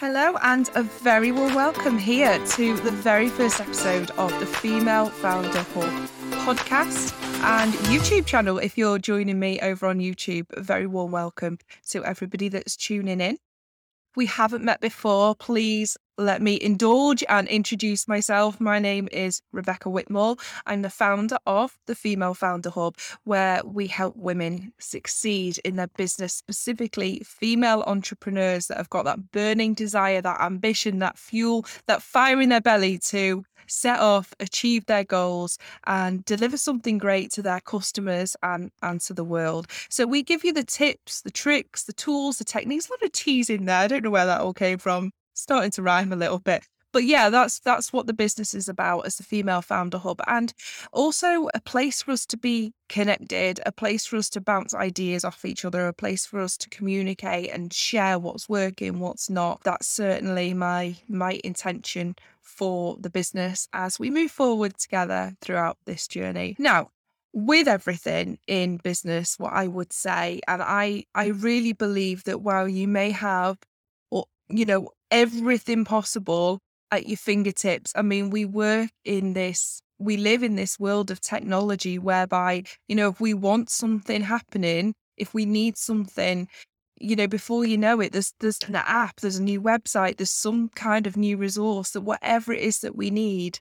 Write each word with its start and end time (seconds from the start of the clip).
Hello, 0.00 0.36
and 0.42 0.70
a 0.76 0.84
very 0.84 1.32
warm 1.32 1.56
welcome 1.56 1.98
here 1.98 2.38
to 2.50 2.76
the 2.76 2.90
very 2.92 3.28
first 3.28 3.60
episode 3.60 4.12
of 4.12 4.30
the 4.38 4.46
Female 4.46 5.06
Founder 5.06 5.62
Hub 5.74 6.08
podcast 6.46 7.12
and 7.42 7.72
YouTube 7.90 8.24
channel. 8.24 8.58
If 8.58 8.78
you're 8.78 9.00
joining 9.00 9.40
me 9.40 9.58
over 9.58 9.88
on 9.88 9.98
YouTube, 9.98 10.46
a 10.52 10.60
very 10.60 10.86
warm 10.86 11.10
welcome 11.10 11.58
to 11.88 12.04
everybody 12.04 12.48
that's 12.48 12.76
tuning 12.76 13.20
in. 13.20 13.38
We 14.14 14.26
haven't 14.26 14.62
met 14.62 14.80
before. 14.80 15.34
Please 15.34 15.96
let 16.18 16.42
me 16.42 16.58
indulge 16.60 17.22
and 17.28 17.46
introduce 17.48 18.08
myself. 18.08 18.60
My 18.60 18.80
name 18.80 19.08
is 19.12 19.40
Rebecca 19.52 19.88
Whitmore. 19.88 20.36
I'm 20.66 20.82
the 20.82 20.90
founder 20.90 21.38
of 21.46 21.78
the 21.86 21.94
Female 21.94 22.34
Founder 22.34 22.70
Hub, 22.70 22.96
where 23.22 23.62
we 23.64 23.86
help 23.86 24.16
women 24.16 24.72
succeed 24.78 25.58
in 25.64 25.76
their 25.76 25.86
business, 25.86 26.34
specifically 26.34 27.22
female 27.24 27.84
entrepreneurs 27.86 28.66
that 28.66 28.78
have 28.78 28.90
got 28.90 29.04
that 29.04 29.30
burning 29.30 29.74
desire, 29.74 30.20
that 30.20 30.40
ambition, 30.40 30.98
that 30.98 31.16
fuel, 31.16 31.64
that 31.86 32.02
fire 32.02 32.40
in 32.40 32.48
their 32.48 32.60
belly 32.60 32.98
to 32.98 33.44
set 33.68 34.00
off, 34.00 34.34
achieve 34.40 34.86
their 34.86 35.04
goals, 35.04 35.58
and 35.86 36.24
deliver 36.24 36.56
something 36.56 36.98
great 36.98 37.30
to 37.30 37.42
their 37.42 37.60
customers 37.60 38.34
and, 38.42 38.72
and 38.82 39.00
to 39.02 39.14
the 39.14 39.24
world. 39.24 39.68
So 39.88 40.06
we 40.06 40.22
give 40.22 40.42
you 40.42 40.52
the 40.52 40.64
tips, 40.64 41.20
the 41.20 41.30
tricks, 41.30 41.84
the 41.84 41.92
tools, 41.92 42.38
the 42.38 42.44
techniques, 42.44 42.88
a 42.88 42.92
lot 42.92 43.02
of 43.02 43.12
T's 43.12 43.50
in 43.50 43.66
there. 43.66 43.78
I 43.78 43.86
don't 43.86 44.02
know 44.02 44.10
where 44.10 44.26
that 44.26 44.40
all 44.40 44.54
came 44.54 44.78
from 44.78 45.12
starting 45.38 45.70
to 45.72 45.82
rhyme 45.82 46.12
a 46.12 46.16
little 46.16 46.38
bit. 46.38 46.66
But 46.90 47.04
yeah 47.04 47.28
that's 47.28 47.58
that's 47.60 47.92
what 47.92 48.06
the 48.06 48.14
business 48.14 48.54
is 48.54 48.68
about 48.68 49.00
as 49.00 49.16
the 49.16 49.22
female 49.22 49.62
founder 49.62 49.98
hub. 49.98 50.20
And 50.26 50.54
also 50.92 51.48
a 51.54 51.60
place 51.60 52.02
for 52.02 52.12
us 52.12 52.24
to 52.26 52.36
be 52.36 52.72
connected 52.88 53.60
a 53.66 53.72
place 53.72 54.06
for 54.06 54.16
us 54.16 54.30
to 54.30 54.40
bounce 54.40 54.74
ideas 54.74 55.24
off 55.24 55.44
each 55.44 55.64
other 55.64 55.86
a 55.86 55.92
place 55.92 56.24
for 56.24 56.40
us 56.40 56.56
to 56.56 56.70
communicate 56.70 57.50
and 57.50 57.72
share 57.72 58.18
what's 58.18 58.48
working 58.48 59.00
what's 59.00 59.28
not. 59.28 59.62
That's 59.64 59.86
certainly 59.86 60.54
my 60.54 60.96
my 61.08 61.40
intention 61.44 62.16
for 62.40 62.96
the 62.98 63.10
business 63.10 63.68
as 63.74 63.98
we 63.98 64.10
move 64.10 64.30
forward 64.30 64.78
together 64.78 65.36
throughout 65.42 65.76
this 65.84 66.08
journey. 66.08 66.56
Now 66.58 66.90
with 67.34 67.68
everything 67.68 68.38
in 68.46 68.78
business 68.78 69.38
what 69.38 69.52
i 69.52 69.66
would 69.66 69.92
say 69.92 70.40
and 70.48 70.62
i 70.62 71.04
i 71.14 71.26
really 71.26 71.74
believe 71.74 72.24
that 72.24 72.40
while 72.40 72.66
you 72.66 72.88
may 72.88 73.10
have 73.10 73.58
or 74.10 74.24
you 74.48 74.64
know 74.64 74.88
everything 75.10 75.84
possible 75.84 76.60
at 76.90 77.06
your 77.06 77.16
fingertips. 77.16 77.92
I 77.94 78.02
mean, 78.02 78.30
we 78.30 78.44
work 78.44 78.90
in 79.04 79.34
this, 79.34 79.80
we 79.98 80.16
live 80.16 80.42
in 80.42 80.56
this 80.56 80.78
world 80.78 81.10
of 81.10 81.20
technology 81.20 81.98
whereby, 81.98 82.64
you 82.88 82.96
know, 82.96 83.08
if 83.10 83.20
we 83.20 83.34
want 83.34 83.70
something 83.70 84.22
happening, 84.22 84.94
if 85.16 85.34
we 85.34 85.44
need 85.44 85.76
something, 85.76 86.48
you 87.00 87.16
know, 87.16 87.26
before 87.26 87.64
you 87.64 87.78
know 87.78 88.00
it, 88.00 88.12
there's 88.12 88.32
there's 88.40 88.58
an 88.66 88.76
app, 88.76 89.20
there's 89.20 89.36
a 89.36 89.42
new 89.42 89.60
website, 89.60 90.16
there's 90.16 90.30
some 90.30 90.68
kind 90.70 91.06
of 91.06 91.16
new 91.16 91.36
resource 91.36 91.90
that 91.90 92.00
whatever 92.00 92.52
it 92.52 92.60
is 92.60 92.80
that 92.80 92.96
we 92.96 93.10
need 93.10 93.58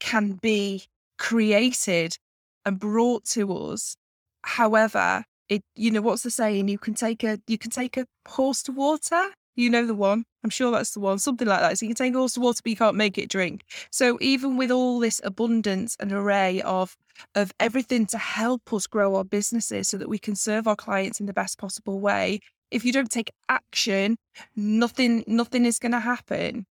can 0.00 0.32
be 0.42 0.84
created 1.18 2.16
and 2.64 2.78
brought 2.78 3.24
to 3.24 3.52
us. 3.52 3.96
However, 4.42 5.24
it 5.48 5.62
you 5.76 5.90
know 5.90 6.02
what's 6.02 6.22
the 6.22 6.30
saying? 6.30 6.68
You 6.68 6.78
can 6.78 6.94
take 6.94 7.22
a 7.24 7.38
you 7.46 7.58
can 7.58 7.70
take 7.70 7.96
a 7.96 8.06
horse 8.26 8.62
to 8.64 8.72
water, 8.72 9.28
you 9.54 9.70
know 9.70 9.86
the 9.86 9.94
one. 9.94 10.24
I'm 10.44 10.50
sure 10.50 10.70
that's 10.70 10.92
the 10.92 11.00
one. 11.00 11.18
Something 11.18 11.46
like 11.46 11.60
that. 11.60 11.78
So 11.78 11.86
you 11.86 11.94
can 11.94 12.06
take 12.06 12.16
all 12.16 12.28
the 12.28 12.40
water, 12.40 12.60
but 12.62 12.70
you 12.70 12.76
can't 12.76 12.96
make 12.96 13.18
it 13.18 13.28
drink. 13.28 13.64
So 13.90 14.18
even 14.20 14.56
with 14.56 14.70
all 14.70 14.98
this 14.98 15.20
abundance 15.24 15.96
and 16.00 16.12
array 16.12 16.60
of 16.62 16.96
of 17.34 17.52
everything 17.60 18.06
to 18.06 18.18
help 18.18 18.72
us 18.72 18.86
grow 18.86 19.14
our 19.16 19.24
businesses 19.24 19.88
so 19.88 19.98
that 19.98 20.08
we 20.08 20.18
can 20.18 20.34
serve 20.34 20.66
our 20.66 20.76
clients 20.76 21.20
in 21.20 21.26
the 21.26 21.32
best 21.32 21.58
possible 21.58 22.00
way, 22.00 22.40
if 22.70 22.84
you 22.84 22.92
don't 22.92 23.10
take 23.10 23.30
action, 23.48 24.16
nothing 24.56 25.24
nothing 25.26 25.66
is 25.66 25.78
going 25.78 25.92
to 25.92 26.00
happen. 26.00 26.66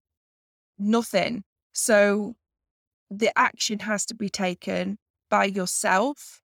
Nothing. 0.77 1.43
So 1.73 2.35
the 3.09 3.31
action 3.37 3.79
has 3.79 4.05
to 4.07 4.15
be 4.15 4.29
taken 4.29 4.97
by 5.29 5.45
yourself. 5.45 6.41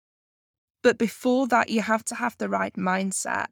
But 0.83 0.99
before 0.99 1.47
that, 1.49 1.71
you 1.71 1.83
have 1.83 2.05
to 2.05 2.15
have 2.15 2.37
the 2.39 2.49
right 2.49 2.75
mindset. 2.75 3.47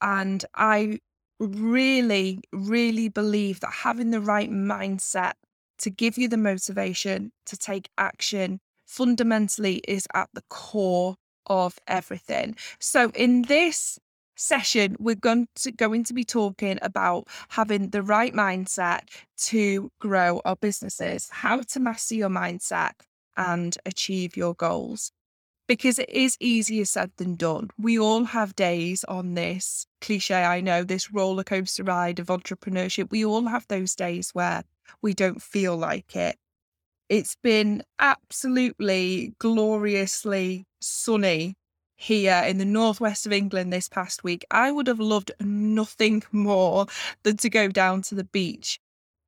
And 0.00 0.44
I 0.54 0.98
really, 1.38 2.40
really 2.52 3.08
believe 3.08 3.60
that 3.60 3.72
having 3.72 4.10
the 4.10 4.20
right 4.20 4.50
mindset 4.50 5.32
to 5.78 5.90
give 5.90 6.16
you 6.16 6.28
the 6.28 6.36
motivation 6.36 7.32
to 7.46 7.56
take 7.56 7.88
action 7.98 8.60
fundamentally 8.86 9.82
is 9.86 10.06
at 10.14 10.28
the 10.32 10.42
core 10.48 11.16
of 11.46 11.78
everything. 11.86 12.56
So, 12.80 13.10
in 13.14 13.42
this 13.42 13.98
session, 14.36 14.96
we're 14.98 15.14
going 15.14 15.48
to, 15.56 15.72
going 15.72 16.04
to 16.04 16.14
be 16.14 16.24
talking 16.24 16.78
about 16.82 17.28
having 17.50 17.90
the 17.90 18.02
right 18.02 18.34
mindset 18.34 19.00
to 19.36 19.90
grow 20.00 20.40
our 20.44 20.56
businesses, 20.56 21.28
how 21.30 21.60
to 21.60 21.80
master 21.80 22.14
your 22.14 22.28
mindset 22.28 22.92
and 23.36 23.76
achieve 23.84 24.36
your 24.36 24.54
goals 24.54 25.12
because 25.66 25.98
it 25.98 26.10
is 26.10 26.36
easier 26.40 26.84
said 26.84 27.10
than 27.16 27.34
done. 27.34 27.70
We 27.78 27.98
all 27.98 28.24
have 28.24 28.54
days 28.56 29.04
on 29.04 29.34
this 29.34 29.86
cliche, 30.00 30.44
I 30.44 30.60
know, 30.60 30.84
this 30.84 31.12
roller 31.12 31.44
coaster 31.44 31.84
ride 31.84 32.18
of 32.18 32.28
entrepreneurship. 32.28 33.10
We 33.10 33.24
all 33.24 33.46
have 33.46 33.66
those 33.68 33.94
days 33.94 34.30
where 34.30 34.62
we 35.02 35.14
don't 35.14 35.42
feel 35.42 35.76
like 35.76 36.14
it. 36.14 36.36
It's 37.08 37.36
been 37.42 37.82
absolutely 37.98 39.34
gloriously 39.38 40.66
sunny 40.80 41.56
here 41.96 42.42
in 42.46 42.58
the 42.58 42.64
northwest 42.64 43.26
of 43.26 43.32
England 43.32 43.72
this 43.72 43.88
past 43.88 44.22
week. 44.22 44.44
I 44.50 44.70
would 44.70 44.86
have 44.86 45.00
loved 45.00 45.32
nothing 45.40 46.22
more 46.32 46.86
than 47.22 47.36
to 47.38 47.48
go 47.48 47.68
down 47.68 48.02
to 48.02 48.14
the 48.14 48.24
beach, 48.24 48.78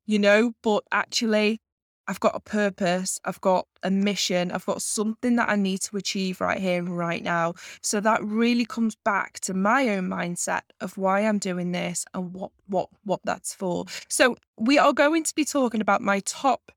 you 0.06 0.18
know, 0.18 0.52
but 0.62 0.84
actually, 0.92 1.60
I've 2.08 2.20
got 2.20 2.34
a 2.34 2.40
purpose, 2.40 3.20
I've 3.26 3.40
got 3.42 3.66
a 3.82 3.90
mission, 3.90 4.50
I've 4.50 4.64
got 4.64 4.80
something 4.80 5.36
that 5.36 5.50
I 5.50 5.56
need 5.56 5.82
to 5.82 5.98
achieve 5.98 6.40
right 6.40 6.58
here 6.58 6.78
and 6.78 6.96
right 6.96 7.22
now. 7.22 7.54
So 7.82 8.00
that 8.00 8.24
really 8.24 8.64
comes 8.64 8.96
back 8.96 9.40
to 9.40 9.52
my 9.52 9.90
own 9.90 10.08
mindset 10.08 10.62
of 10.80 10.96
why 10.96 11.20
I'm 11.20 11.38
doing 11.38 11.72
this 11.72 12.06
and 12.14 12.32
what 12.32 12.50
what 12.66 12.88
what 13.04 13.20
that's 13.24 13.54
for. 13.54 13.84
So 14.08 14.36
we 14.58 14.78
are 14.78 14.94
going 14.94 15.22
to 15.24 15.34
be 15.34 15.44
talking 15.44 15.82
about 15.82 16.00
my 16.00 16.20
top 16.20 16.72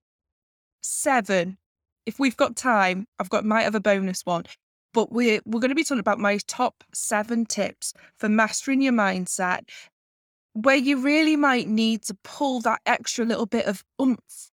7 0.81 1.57
if 2.05 2.19
we've 2.19 2.37
got 2.37 2.55
time, 2.55 3.07
I've 3.19 3.29
got 3.29 3.45
might 3.45 3.63
have 3.63 3.75
a 3.75 3.79
bonus 3.79 4.25
one. 4.25 4.43
But 4.93 5.13
we're 5.13 5.39
we're 5.45 5.61
going 5.61 5.69
to 5.69 5.75
be 5.75 5.85
talking 5.85 5.99
about 5.99 6.19
my 6.19 6.39
top 6.47 6.83
7 6.93 7.45
tips 7.45 7.93
for 8.17 8.27
mastering 8.27 8.81
your 8.81 8.93
mindset 8.93 9.61
where 10.53 10.75
you 10.75 11.01
really 11.01 11.37
might 11.37 11.69
need 11.69 12.01
to 12.03 12.17
pull 12.25 12.59
that 12.61 12.81
extra 12.85 13.23
little 13.23 13.45
bit 13.45 13.65
of 13.65 13.85
oomph 14.01 14.50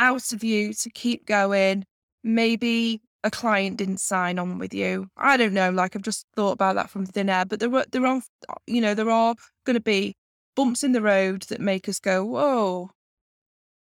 out 0.00 0.32
of 0.32 0.42
you 0.42 0.72
to 0.72 0.90
keep 0.90 1.26
going. 1.26 1.84
Maybe 2.24 3.02
a 3.22 3.30
client 3.30 3.76
didn't 3.76 4.00
sign 4.00 4.38
on 4.38 4.58
with 4.58 4.74
you. 4.74 5.08
I 5.16 5.36
don't 5.36 5.52
know. 5.52 5.70
Like 5.70 5.94
I've 5.94 6.02
just 6.02 6.26
thought 6.34 6.52
about 6.52 6.74
that 6.74 6.90
from 6.90 7.06
thin 7.06 7.28
air. 7.28 7.44
But 7.44 7.60
there 7.60 7.72
are 7.74 7.84
there 7.92 8.06
are 8.06 8.22
uh, 8.48 8.54
you 8.66 8.80
know 8.80 8.94
there 8.94 9.10
are 9.10 9.36
going 9.64 9.74
to 9.74 9.80
be 9.80 10.16
bumps 10.56 10.82
in 10.82 10.92
the 10.92 11.02
road 11.02 11.42
that 11.42 11.60
make 11.60 11.88
us 11.88 12.00
go 12.00 12.24
whoa, 12.24 12.90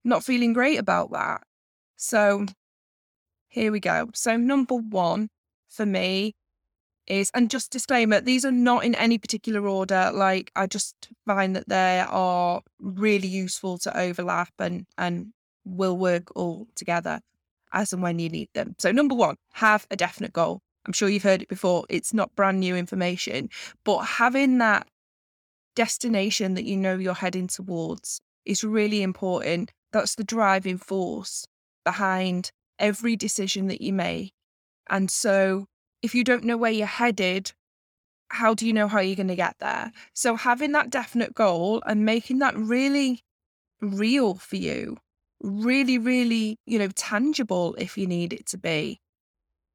not 0.04 0.24
feeling 0.24 0.54
great 0.54 0.80
about 0.80 1.12
that. 1.12 1.42
So 1.98 2.46
here 3.50 3.72
we 3.72 3.80
go. 3.80 4.10
So 4.16 4.38
number 4.38 4.76
one 4.76 5.30
for 5.68 5.86
me 5.86 6.34
is 7.08 7.32
and 7.34 7.50
just 7.50 7.72
disclaimer 7.72 8.20
these 8.20 8.44
are 8.44 8.52
not 8.52 8.84
in 8.84 8.94
any 8.96 9.18
particular 9.18 9.66
order 9.66 10.12
like 10.14 10.52
i 10.58 10.68
just 10.68 11.10
find 11.26 11.56
that 11.56 11.70
they 11.70 12.04
are 12.06 12.62
really 12.80 13.30
useful 13.30 13.78
to 13.78 13.98
overlap 13.98 14.52
and 14.60 14.86
and 14.98 15.32
will 15.76 15.98
work 15.98 16.36
all 16.36 16.68
together 16.76 17.20
as 17.74 17.94
and 17.94 18.02
when 18.02 18.20
you 18.20 18.30
need 18.30 18.50
them. 18.54 18.76
So, 18.78 18.92
number 18.92 19.16
one, 19.16 19.36
have 19.54 19.88
a 19.92 19.96
definite 19.96 20.34
goal. 20.34 20.62
I'm 20.86 20.94
sure 20.94 21.10
you've 21.10 21.24
heard 21.24 21.42
it 21.42 21.50
before. 21.50 21.86
It's 21.90 22.14
not 22.14 22.36
brand 22.36 22.60
new 22.60 22.76
information, 22.76 23.50
but 23.84 24.00
having 24.00 24.58
that 24.60 24.88
destination 25.76 26.54
that 26.54 26.64
you 26.64 26.78
know 26.78 26.98
you're 26.98 27.14
heading 27.14 27.48
towards 27.48 28.22
is 28.46 28.64
really 28.64 29.04
important. 29.04 29.72
That's 29.92 30.16
the 30.16 30.24
driving 30.24 30.78
force 30.78 31.46
behind 31.84 32.52
every 32.80 33.16
decision 33.16 33.68
that 33.68 33.82
you 33.82 33.94
make. 33.94 34.34
And 34.90 35.12
so, 35.12 35.68
if 36.02 36.16
you 36.16 36.24
don't 36.24 36.44
know 36.44 36.58
where 36.58 36.72
you're 36.72 36.88
headed, 36.88 37.52
how 38.30 38.54
do 38.54 38.66
you 38.66 38.74
know 38.74 38.88
how 38.88 39.00
you're 39.00 39.16
going 39.16 39.28
to 39.28 39.36
get 39.36 39.56
there? 39.60 39.92
So, 40.14 40.36
having 40.36 40.72
that 40.72 40.90
definite 40.90 41.34
goal 41.34 41.84
and 41.86 42.06
making 42.06 42.40
that 42.40 42.58
really 42.58 43.24
real 43.82 44.36
for 44.36 44.56
you 44.56 44.98
really, 45.42 45.98
really, 45.98 46.58
you 46.66 46.80
know, 46.80 46.90
tangible 46.90 47.76
if 47.78 47.98
you 47.98 48.08
need 48.08 48.34
it 48.34 48.46
to 48.48 48.58
be. 48.58 49.00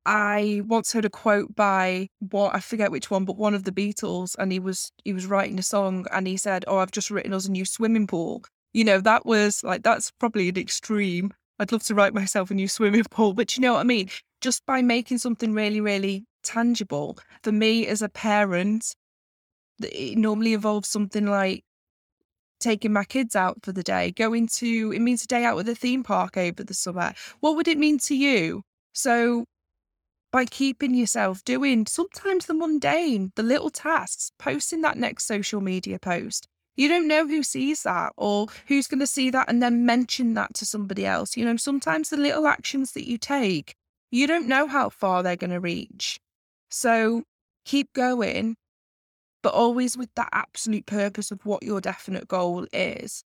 I 0.05 0.63
once 0.67 0.93
heard 0.93 1.05
a 1.05 1.11
quote 1.11 1.55
by 1.55 2.09
what 2.19 2.55
I 2.55 2.61
forget 2.61 2.91
which 2.91 3.11
one, 3.11 3.25
but 3.25 3.37
one 3.37 3.55
of 3.55 3.65
the 3.65 3.73
Beatles, 3.73 4.35
and 4.39 4.51
he 4.51 4.59
was 4.59 4.91
he 5.05 5.13
was 5.13 5.27
writing 5.27 5.59
a 5.59 5.63
song 5.63 6.07
and 6.13 6.27
he 6.27 6.37
said, 6.37 6.65
Oh, 6.67 6.79
I've 6.79 6.91
just 6.91 7.11
written 7.11 7.33
us 7.33 7.47
a 7.47 7.53
new 7.53 7.65
swimming 7.65 8.09
pool. 8.09 8.43
You 8.75 8.85
know, 8.85 9.01
that 9.01 9.27
was 9.27 9.63
like 9.63 9.83
that's 9.83 10.11
probably 10.11 10.49
an 10.49 10.59
extreme. 10.59 11.33
I'd 11.59 11.71
love 11.71 11.85
to 11.85 11.95
write 11.95 12.15
myself 12.15 12.51
a 12.51 12.55
new 12.55 12.69
swimming 12.69 13.05
pool, 13.11 13.33
but 13.35 13.57
you 13.57 13.61
know 13.61 13.75
what 13.75 13.81
I 13.81 13.85
mean? 13.85 14.09
Just 14.41 14.67
by 14.67 14.83
making 14.83 15.19
something 15.19 15.53
really, 15.55 15.81
really 15.81 16.25
tangible. 16.43 17.19
For 17.45 17.53
me 17.53 17.87
as 17.87 18.03
a 18.03 18.09
parent, 18.09 18.95
it 19.81 20.19
normally 20.19 20.55
involves 20.55 20.89
something 20.89 21.27
like 21.27 21.63
taking 22.63 22.93
my 22.93 23.05
kids 23.05 23.37
out 23.37 23.59
for 23.63 23.73
the 23.73 23.83
day, 23.83 24.13
going 24.13 24.47
to, 24.49 24.93
it 24.93 25.01
means 25.01 25.25
a 25.25 25.27
day 25.27 25.45
out 25.45 25.57
with 25.57 25.69
a 25.69 25.75
theme 25.75 26.03
park 26.03 26.37
over 26.37 26.65
the 26.65 26.75
summer. 26.75 27.13
What 27.41 27.57
would 27.57 27.69
it 27.69 27.79
mean 27.79 27.99
to 28.01 28.15
you? 28.15 28.63
So 28.95 29.45
by 30.33 30.47
keeping 30.47 30.95
yourself 30.95 31.45
doing 31.45 31.87
sometimes 31.87 32.47
the 32.47 32.55
mundane, 32.55 33.33
the 33.37 33.43
little 33.43 33.71
tasks, 33.71 34.33
posting 34.39 34.81
that 34.81 34.97
next 34.97 35.27
social 35.27 35.61
media 35.61 35.99
post. 35.99 36.49
You 36.75 36.89
don't 36.89 37.07
know 37.07 37.27
who 37.27 37.43
sees 37.43 37.83
that 37.83 38.15
or 38.17 38.47
who's 38.67 38.87
going 38.87 39.01
to 39.01 39.07
see 39.07 39.29
that 39.29 39.51
and 39.51 39.63
then 39.63 39.85
mention 39.85 40.33
that 40.35 40.55
to 40.55 40.65
somebody 40.65 41.05
else. 41.05 41.37
You 41.37 41.45
know, 41.45 41.57
sometimes 41.57 42.09
the 42.09 42.17
little 42.17 42.47
actions 42.47 42.93
that 42.93 43.07
you 43.07 43.19
take, 43.19 43.75
you 44.11 44.27
don't 44.27 44.49
know 44.49 44.67
how 44.67 44.89
far 44.89 45.23
they're 45.23 45.37
going 45.37 45.51
to 45.51 45.61
reach. 45.61 46.19
So 46.71 47.25
keep 47.67 47.93
going, 47.93 48.57
but 49.43 49.55
always 49.55 49.97
with 49.97 50.11
that 50.15 50.29
absolute 50.33 50.87
purpose 50.87 51.31
of 51.31 51.45
what 51.45 51.63
your 51.63 51.81
definite 51.81 52.29
goal 52.29 52.67
is. 52.73 53.25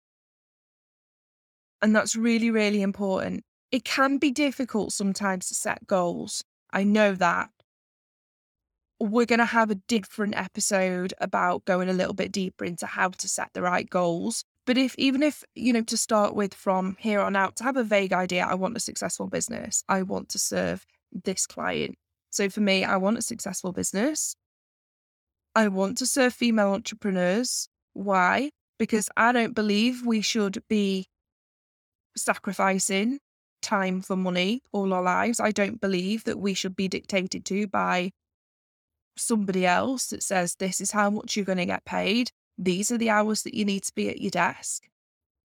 And 1.81 1.95
that's 1.95 2.15
really, 2.15 2.51
really 2.51 2.81
important. 2.81 3.43
It 3.71 3.85
can 3.85 4.17
be 4.17 4.31
difficult 4.31 4.91
sometimes 4.93 5.47
to 5.47 5.55
set 5.55 5.87
goals. 5.87 6.43
I 6.71 6.83
know 6.83 7.15
that. 7.15 7.49
We're 8.99 9.25
going 9.25 9.39
to 9.39 9.45
have 9.45 9.71
a 9.71 9.75
different 9.75 10.35
episode 10.35 11.13
about 11.19 11.65
going 11.65 11.89
a 11.89 11.93
little 11.93 12.13
bit 12.13 12.31
deeper 12.31 12.65
into 12.65 12.85
how 12.85 13.09
to 13.09 13.27
set 13.27 13.49
the 13.53 13.63
right 13.63 13.89
goals. 13.89 14.43
But 14.67 14.77
if, 14.77 14.93
even 14.99 15.23
if, 15.23 15.43
you 15.55 15.73
know, 15.73 15.81
to 15.81 15.97
start 15.97 16.35
with 16.35 16.53
from 16.53 16.97
here 16.99 17.19
on 17.19 17.35
out, 17.35 17.55
to 17.55 17.63
have 17.63 17.77
a 17.77 17.83
vague 17.83 18.13
idea, 18.13 18.45
I 18.45 18.53
want 18.53 18.77
a 18.77 18.79
successful 18.79 19.25
business, 19.25 19.83
I 19.89 20.03
want 20.03 20.29
to 20.29 20.39
serve 20.39 20.85
this 21.11 21.47
client. 21.47 21.95
So 22.29 22.47
for 22.47 22.61
me, 22.61 22.83
I 22.83 22.97
want 22.97 23.17
a 23.17 23.23
successful 23.23 23.71
business. 23.71 24.35
I 25.55 25.67
want 25.67 25.97
to 25.97 26.05
serve 26.05 26.33
female 26.33 26.73
entrepreneurs. 26.73 27.67
Why? 27.93 28.51
Because 28.79 29.09
I 29.17 29.31
don't 29.31 29.53
believe 29.53 30.05
we 30.05 30.21
should 30.21 30.63
be 30.69 31.07
sacrificing 32.15 33.19
time 33.61 34.01
for 34.01 34.15
money 34.15 34.61
all 34.71 34.93
our 34.93 35.03
lives. 35.03 35.39
I 35.39 35.51
don't 35.51 35.79
believe 35.79 36.23
that 36.23 36.39
we 36.39 36.53
should 36.53 36.75
be 36.75 36.87
dictated 36.87 37.45
to 37.45 37.67
by 37.67 38.11
somebody 39.17 39.65
else 39.65 40.07
that 40.07 40.23
says, 40.23 40.55
this 40.55 40.81
is 40.81 40.91
how 40.91 41.09
much 41.09 41.35
you're 41.35 41.45
going 41.45 41.57
to 41.57 41.65
get 41.65 41.85
paid. 41.85 42.31
These 42.57 42.91
are 42.91 42.97
the 42.97 43.09
hours 43.09 43.43
that 43.43 43.53
you 43.53 43.65
need 43.65 43.83
to 43.83 43.93
be 43.93 44.09
at 44.09 44.21
your 44.21 44.31
desk. 44.31 44.83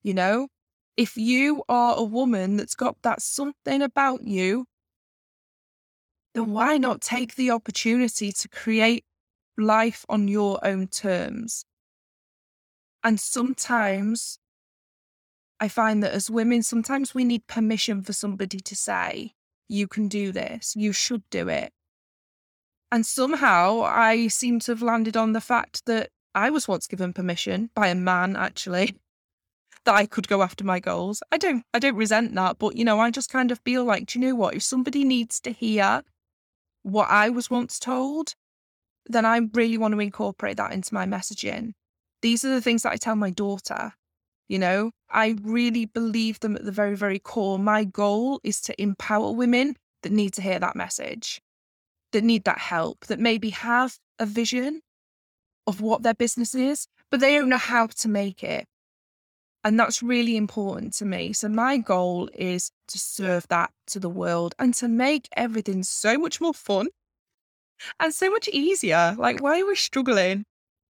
You 0.03 0.15
know, 0.15 0.49
if 0.97 1.17
you 1.17 1.63
are 1.69 1.97
a 1.97 2.03
woman 2.03 2.57
that's 2.57 2.75
got 2.75 2.97
that 3.03 3.21
something 3.21 3.83
about 3.83 4.23
you, 4.23 4.67
then 6.35 6.53
why 6.53 6.79
not 6.79 7.01
take 7.01 7.35
the 7.35 7.51
opportunity 7.51 8.33
to 8.33 8.49
create 8.49 9.05
life 9.57 10.05
on 10.09 10.29
your 10.29 10.59
own 10.65 10.89
terms. 10.89 11.65
And 13.03 13.21
sometimes 13.21 14.39
I 15.61 15.69
find 15.69 16.03
that 16.03 16.13
as 16.13 16.31
women, 16.31 16.63
sometimes 16.63 17.15
we 17.15 17.25
need 17.25 17.47
permission 17.47 18.03
for 18.03 18.13
somebody 18.13 18.59
to 18.61 18.77
say, 18.77 19.33
you 19.69 19.89
can 19.89 20.09
do 20.09 20.33
this, 20.33 20.75
you 20.77 20.93
should 20.93 21.23
do 21.31 21.49
it. 21.49 21.73
And 22.93 23.05
somehow 23.05 23.83
I 23.83 24.29
seem 24.29 24.61
to 24.61 24.73
have 24.73 24.83
landed 24.83 25.17
on 25.17 25.33
the 25.33 25.41
fact 25.41 25.87
that 25.87 26.11
I 26.35 26.51
was 26.51 26.69
once 26.69 26.87
given 26.87 27.13
permission 27.13 27.71
by 27.75 27.89
a 27.89 27.95
man, 27.95 28.37
actually, 28.37 28.97
that 29.85 29.95
I 29.95 30.07
could 30.07 30.29
go 30.29 30.43
after 30.43 30.65
my 30.65 30.81
goals. 30.81 31.23
I 31.33 31.39
don't, 31.39 31.65
I 31.73 31.79
don't 31.79 31.97
resent 31.97 32.35
that, 32.35 32.59
but 32.59 32.77
you 32.77 32.85
know, 32.85 33.01
I 33.01 33.11
just 33.11 33.31
kind 33.31 33.51
of 33.51 33.61
feel 33.61 33.85
like, 33.85 34.07
do 34.07 34.19
you 34.19 34.27
know 34.27 34.35
what? 34.35 34.55
If 34.55 34.63
somebody 34.63 35.05
needs 35.05 35.41
to 35.41 35.51
hear 35.51 36.03
what 36.83 37.11
I 37.11 37.31
was 37.31 37.51
once 37.51 37.79
told, 37.79 38.35
then 39.09 39.25
I 39.25 39.41
really 39.53 39.79
want 39.79 39.95
to 39.95 40.01
incorporate 40.01 40.57
that 40.57 40.73
into 40.73 40.95
my 40.95 41.07
messaging. 41.07 41.73
These 42.23 42.45
are 42.45 42.51
the 42.51 42.61
things 42.61 42.83
that 42.83 42.93
I 42.93 42.97
tell 42.97 43.17
my 43.17 43.31
daughter. 43.31 43.93
You 44.49 44.59
know, 44.59 44.93
I 45.11 45.37
really 45.43 45.87
believe 45.87 46.41
them 46.41 46.57
at 46.57 46.65
the 46.65 46.73
very, 46.73 46.97
very 46.97 47.19
core. 47.19 47.59
My 47.59 47.85
goal 47.85 48.41
is 48.45 48.61
to 48.63 48.81
empower 48.81 49.33
women 49.33 49.77
that 50.03 50.13
need 50.13 50.33
to 50.35 50.43
hear 50.43 50.59
that 50.59 50.77
message, 50.77 51.41
that 52.13 52.23
need 52.23 52.45
that 52.45 52.59
help, 52.59 53.07
that 53.07 53.19
maybe 53.19 53.51
have 53.51 53.99
a 54.19 54.27
vision 54.27 54.83
of 55.67 55.81
what 55.81 56.03
their 56.03 56.15
business 56.15 56.55
is, 56.55 56.87
but 57.11 57.21
they 57.21 57.35
don't 57.35 57.49
know 57.49 57.57
how 57.57 57.89
to 57.89 58.09
make 58.09 58.45
it. 58.45 58.67
And 59.65 59.81
that's 59.81 60.01
really 60.01 60.37
important 60.37 60.93
to 60.95 61.05
me. 61.05 61.33
So, 61.33 61.49
my 61.49 61.77
goal 61.79 62.31
is 62.33 62.71
to 62.87 62.99
serve 63.01 63.49
that 63.49 63.73
to 63.89 63.99
the 63.99 64.09
world 64.09 64.55
and 64.61 64.73
to 64.75 64.87
make 64.87 65.29
everything 65.37 65.83
so 65.83 66.17
much 66.19 66.41
more 66.41 66.55
fun 66.55 66.87
and 68.01 68.15
so 68.15 68.31
much 68.31 68.49
easier. 68.49 69.15
Like, 69.19 69.43
why 69.43 69.61
are 69.61 69.67
we 69.67 69.77
struggling? 69.77 70.45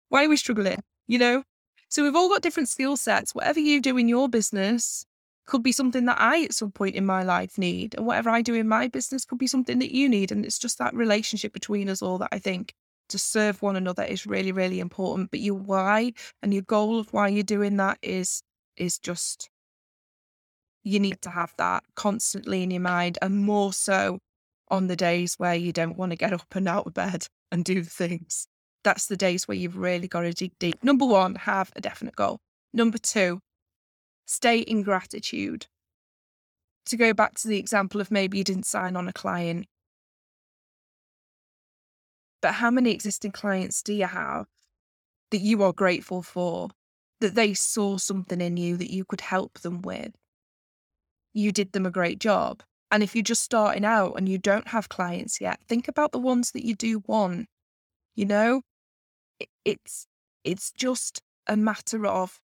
Why 0.09 0.25
are 0.25 0.29
we 0.29 0.37
struggling? 0.37 0.81
You 1.07 1.19
know? 1.19 1.43
So 1.89 2.03
we've 2.03 2.17
all 2.17 2.29
got 2.29 2.43
different 2.43 2.69
skill 2.69 2.97
sets. 2.97 3.35
Whatever 3.35 3.61
you 3.61 3.81
do 3.81 3.97
in 3.97 4.09
your 4.09 4.29
business 4.29 5.05
could 5.47 5.63
be 5.63 5.73
something 5.73 6.07
that 6.07 6.21
I 6.21 6.45
at 6.45 6.55
some 6.55 6.73
point 6.73 6.95
in 6.95 7.07
my 7.07 7.23
life 7.23 7.59
need. 7.59 7.95
And 7.95 8.07
whatever 8.07 8.31
I 8.31 8.43
do 8.43 8.55
in 8.55 8.67
my 8.67 8.89
business 8.89 9.25
could 9.25 9.39
be 9.39 9.47
something 9.47 9.79
that 9.79 9.95
you 9.95 10.09
need. 10.09 10.33
And 10.33 10.45
it's 10.45 10.59
just 10.59 10.79
that 10.79 10.95
relationship 10.95 11.53
between 11.53 11.89
us 11.89 12.03
all 12.03 12.19
that 12.19 12.31
I 12.33 12.39
think 12.39 12.75
to 13.11 13.19
serve 13.19 13.63
one 13.63 13.77
another 13.77 14.03
is 14.03 14.27
really, 14.27 14.53
really 14.53 14.81
important. 14.81 15.31
But 15.31 15.41
your 15.41 15.55
why 15.57 16.13
and 16.43 16.53
your 16.53 16.63
goal 16.63 16.99
of 16.99 17.13
why 17.13 17.29
you're 17.29 17.43
doing 17.43 17.77
that 17.77 17.99
is 18.03 18.43
is 18.77 18.99
just 18.99 19.51
you 20.83 20.99
need 20.99 21.21
to 21.23 21.31
have 21.31 21.55
that 21.57 21.85
constantly 21.95 22.63
in 22.63 22.71
your 22.71 22.81
mind 22.81 23.19
and 23.23 23.39
more 23.39 23.73
so 23.73 24.19
on 24.75 24.89
the 24.89 24.97
days 24.97 25.35
where 25.39 25.55
you 25.55 25.73
don't 25.73 25.97
want 25.97 26.11
to 26.11 26.17
get 26.17 26.33
up 26.33 26.55
and 26.55 26.69
out 26.69 26.87
of 26.87 26.95
bed 26.95 27.27
and 27.51 27.65
do 27.65 27.83
things. 27.83 28.47
That's 28.83 29.07
the 29.07 29.17
days 29.17 29.49
where 29.49 29.57
you've 29.57 29.79
really 29.79 30.09
got 30.09 30.23
to 30.23 30.33
dig 30.33 30.53
deep. 30.59 30.83
Number 30.85 31.07
one, 31.07 31.37
have 31.37 31.73
a 31.75 31.81
definite 31.81 32.17
goal. 32.17 32.41
Number 32.73 32.99
two, 32.99 33.41
stay 34.27 34.59
in 34.59 34.83
gratitude. 34.83 35.67
To 36.87 36.97
go 36.97 37.15
back 37.15 37.35
to 37.37 37.49
the 37.49 37.59
example 37.59 38.01
of 38.01 38.11
maybe 38.11 38.37
you 38.37 38.45
didn't 38.45 38.67
sign 38.67 38.95
on 38.95 39.09
a 39.09 39.13
client, 39.13 39.67
but 42.43 42.53
how 42.53 42.71
many 42.71 42.91
existing 42.91 43.33
clients 43.33 43.83
do 43.83 43.95
you 43.95 44.05
have 44.07 44.47
that 45.31 45.41
you 45.41 45.63
are 45.63 45.73
grateful 45.73 46.23
for, 46.23 46.69
that 47.21 47.35
they 47.35 47.55
saw 47.55 47.97
something 47.97 48.43
in 48.43 48.59
you 48.59 48.77
that 48.77 48.93
you 48.93 49.07
could 49.07 49.23
help 49.23 49.61
them 49.61 49.81
with? 49.81 50.13
You 51.33 51.53
did 51.53 51.73
them 51.73 51.87
a 51.87 51.91
great 51.91 52.19
job. 52.19 52.63
And 52.91 53.03
if 53.03 53.15
you're 53.15 53.23
just 53.23 53.43
starting 53.43 53.85
out 53.85 54.15
and 54.15 54.29
you 54.29 54.39
don't 54.39 54.69
have 54.69 54.89
clients 54.89 55.41
yet, 55.41 55.61
think 55.69 55.89
about 55.89 56.13
the 56.13 56.19
ones 56.19 56.53
that 56.53 56.65
you 56.65 56.75
do 56.75 57.03
want. 57.07 57.49
You 58.15 58.27
know, 58.27 58.63
it's 59.65 60.07
it's 60.45 60.71
just 60.71 61.21
a 61.47 61.57
matter 61.57 62.07
of 62.07 62.39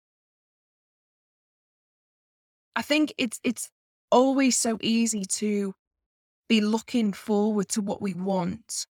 I 2.76 2.82
think 2.82 3.14
it's 3.18 3.40
it's 3.44 3.70
always 4.12 4.58
so 4.58 4.78
easy 4.82 5.26
to 5.26 5.74
be 6.48 6.62
looking 6.62 7.12
forward 7.12 7.68
to 7.70 7.82
what 7.82 8.02
we 8.02 8.14
want 8.14 8.86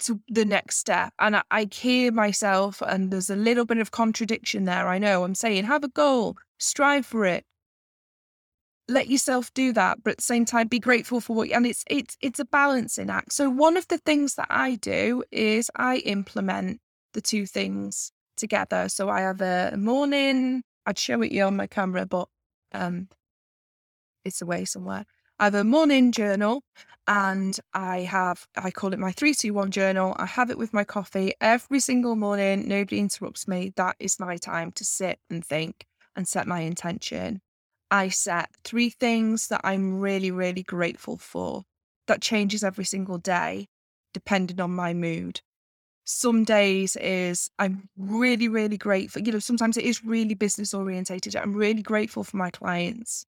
to 0.00 0.20
the 0.28 0.44
next 0.44 0.76
step. 0.76 1.12
And 1.18 1.36
I, 1.36 1.42
I 1.50 1.68
hear 1.70 2.12
myself, 2.12 2.82
and 2.82 3.10
there's 3.10 3.30
a 3.30 3.36
little 3.36 3.64
bit 3.64 3.78
of 3.78 3.90
contradiction 3.90 4.64
there. 4.64 4.88
I 4.88 4.98
know 4.98 5.24
I'm 5.24 5.34
saying, 5.34 5.64
have 5.64 5.84
a 5.84 5.88
goal, 5.88 6.36
strive 6.58 7.06
for 7.06 7.24
it, 7.24 7.44
let 8.92 9.08
yourself 9.08 9.52
do 9.54 9.72
that, 9.72 10.02
but 10.02 10.12
at 10.12 10.16
the 10.18 10.22
same 10.22 10.44
time 10.44 10.68
be 10.68 10.78
grateful 10.78 11.20
for 11.20 11.34
what 11.34 11.48
You, 11.48 11.54
and 11.54 11.66
it's 11.66 11.84
it's 11.88 12.16
it's 12.20 12.40
a 12.40 12.44
balancing 12.44 13.10
act. 13.10 13.32
So 13.32 13.50
one 13.50 13.76
of 13.76 13.88
the 13.88 13.98
things 13.98 14.34
that 14.36 14.48
I 14.50 14.76
do 14.76 15.24
is 15.32 15.70
I 15.76 15.96
implement 15.98 16.80
the 17.14 17.20
two 17.20 17.46
things 17.46 18.12
together. 18.36 18.88
So 18.88 19.08
I 19.08 19.20
have 19.20 19.40
a 19.40 19.74
morning, 19.76 20.62
I'd 20.86 20.98
show 20.98 21.22
it 21.22 21.32
you 21.32 21.44
on 21.44 21.56
my 21.56 21.66
camera, 21.66 22.06
but 22.06 22.28
um 22.72 23.08
it's 24.24 24.42
away 24.42 24.64
somewhere. 24.64 25.04
I 25.38 25.44
have 25.44 25.54
a 25.54 25.64
morning 25.64 26.12
journal 26.12 26.62
and 27.08 27.58
I 27.74 28.00
have 28.00 28.46
I 28.56 28.70
call 28.70 28.92
it 28.92 28.98
my 28.98 29.12
321 29.12 29.70
journal. 29.70 30.14
I 30.18 30.26
have 30.26 30.50
it 30.50 30.58
with 30.58 30.72
my 30.72 30.84
coffee 30.84 31.34
every 31.40 31.80
single 31.80 32.16
morning. 32.16 32.68
Nobody 32.68 32.98
interrupts 32.98 33.48
me. 33.48 33.72
That 33.76 33.96
is 33.98 34.20
my 34.20 34.36
time 34.36 34.72
to 34.72 34.84
sit 34.84 35.18
and 35.28 35.44
think 35.44 35.86
and 36.14 36.28
set 36.28 36.46
my 36.46 36.60
intention. 36.60 37.40
I 37.92 38.08
set 38.08 38.48
three 38.64 38.88
things 38.88 39.48
that 39.48 39.60
I'm 39.64 40.00
really, 40.00 40.30
really 40.30 40.62
grateful 40.62 41.18
for. 41.18 41.64
That 42.06 42.22
changes 42.22 42.64
every 42.64 42.86
single 42.86 43.18
day, 43.18 43.68
depending 44.14 44.62
on 44.62 44.70
my 44.70 44.94
mood. 44.94 45.42
Some 46.04 46.42
days 46.42 46.96
is 46.96 47.50
I'm 47.58 47.90
really, 47.98 48.48
really 48.48 48.78
grateful. 48.78 49.20
You 49.20 49.32
know, 49.32 49.38
sometimes 49.38 49.76
it 49.76 49.84
is 49.84 50.02
really 50.02 50.32
business 50.32 50.72
orientated. 50.72 51.36
I'm 51.36 51.52
really 51.52 51.82
grateful 51.82 52.24
for 52.24 52.38
my 52.38 52.48
clients. 52.50 53.26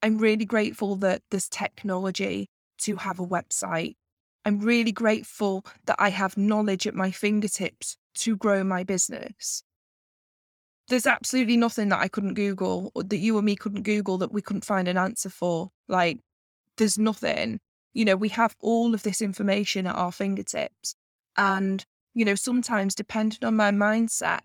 I'm 0.00 0.18
really 0.18 0.44
grateful 0.44 0.94
that 0.96 1.22
there's 1.32 1.48
technology 1.48 2.46
to 2.82 2.94
have 2.96 3.18
a 3.18 3.26
website. 3.26 3.96
I'm 4.44 4.60
really 4.60 4.92
grateful 4.92 5.66
that 5.86 5.96
I 5.98 6.10
have 6.10 6.36
knowledge 6.36 6.86
at 6.86 6.94
my 6.94 7.10
fingertips 7.10 7.96
to 8.18 8.36
grow 8.36 8.62
my 8.62 8.84
business 8.84 9.64
there's 10.88 11.06
absolutely 11.06 11.56
nothing 11.56 11.88
that 11.88 12.00
I 12.00 12.08
couldn't 12.08 12.34
Google 12.34 12.92
or 12.94 13.02
that 13.04 13.16
you 13.16 13.36
or 13.38 13.42
me 13.42 13.56
couldn't 13.56 13.82
Google 13.82 14.18
that 14.18 14.32
we 14.32 14.42
couldn't 14.42 14.64
find 14.64 14.86
an 14.86 14.98
answer 14.98 15.30
for. 15.30 15.70
Like, 15.88 16.18
there's 16.76 16.98
nothing. 16.98 17.60
You 17.94 18.04
know, 18.04 18.16
we 18.16 18.28
have 18.30 18.54
all 18.60 18.94
of 18.94 19.02
this 19.02 19.22
information 19.22 19.86
at 19.86 19.94
our 19.94 20.12
fingertips. 20.12 20.94
And, 21.36 21.84
you 22.12 22.24
know, 22.24 22.34
sometimes 22.34 22.94
depending 22.94 23.44
on 23.44 23.56
my 23.56 23.70
mindset, 23.70 24.40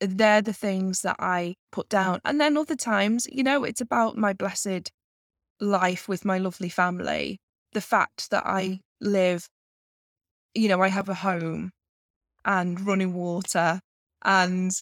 they're 0.00 0.40
the 0.40 0.54
things 0.54 1.02
that 1.02 1.16
I 1.18 1.56
put 1.72 1.88
down. 1.90 2.20
And 2.24 2.40
then 2.40 2.56
other 2.56 2.76
times, 2.76 3.26
you 3.30 3.42
know, 3.42 3.64
it's 3.64 3.82
about 3.82 4.16
my 4.16 4.32
blessed 4.32 4.90
life 5.60 6.08
with 6.08 6.24
my 6.24 6.38
lovely 6.38 6.70
family. 6.70 7.38
The 7.72 7.82
fact 7.82 8.30
that 8.30 8.46
I 8.46 8.64
mm. 8.64 8.80
live, 9.02 9.46
you 10.54 10.68
know, 10.68 10.80
I 10.80 10.88
have 10.88 11.10
a 11.10 11.14
home 11.14 11.70
and 12.46 12.80
running 12.80 13.12
water 13.12 13.80
and 14.24 14.72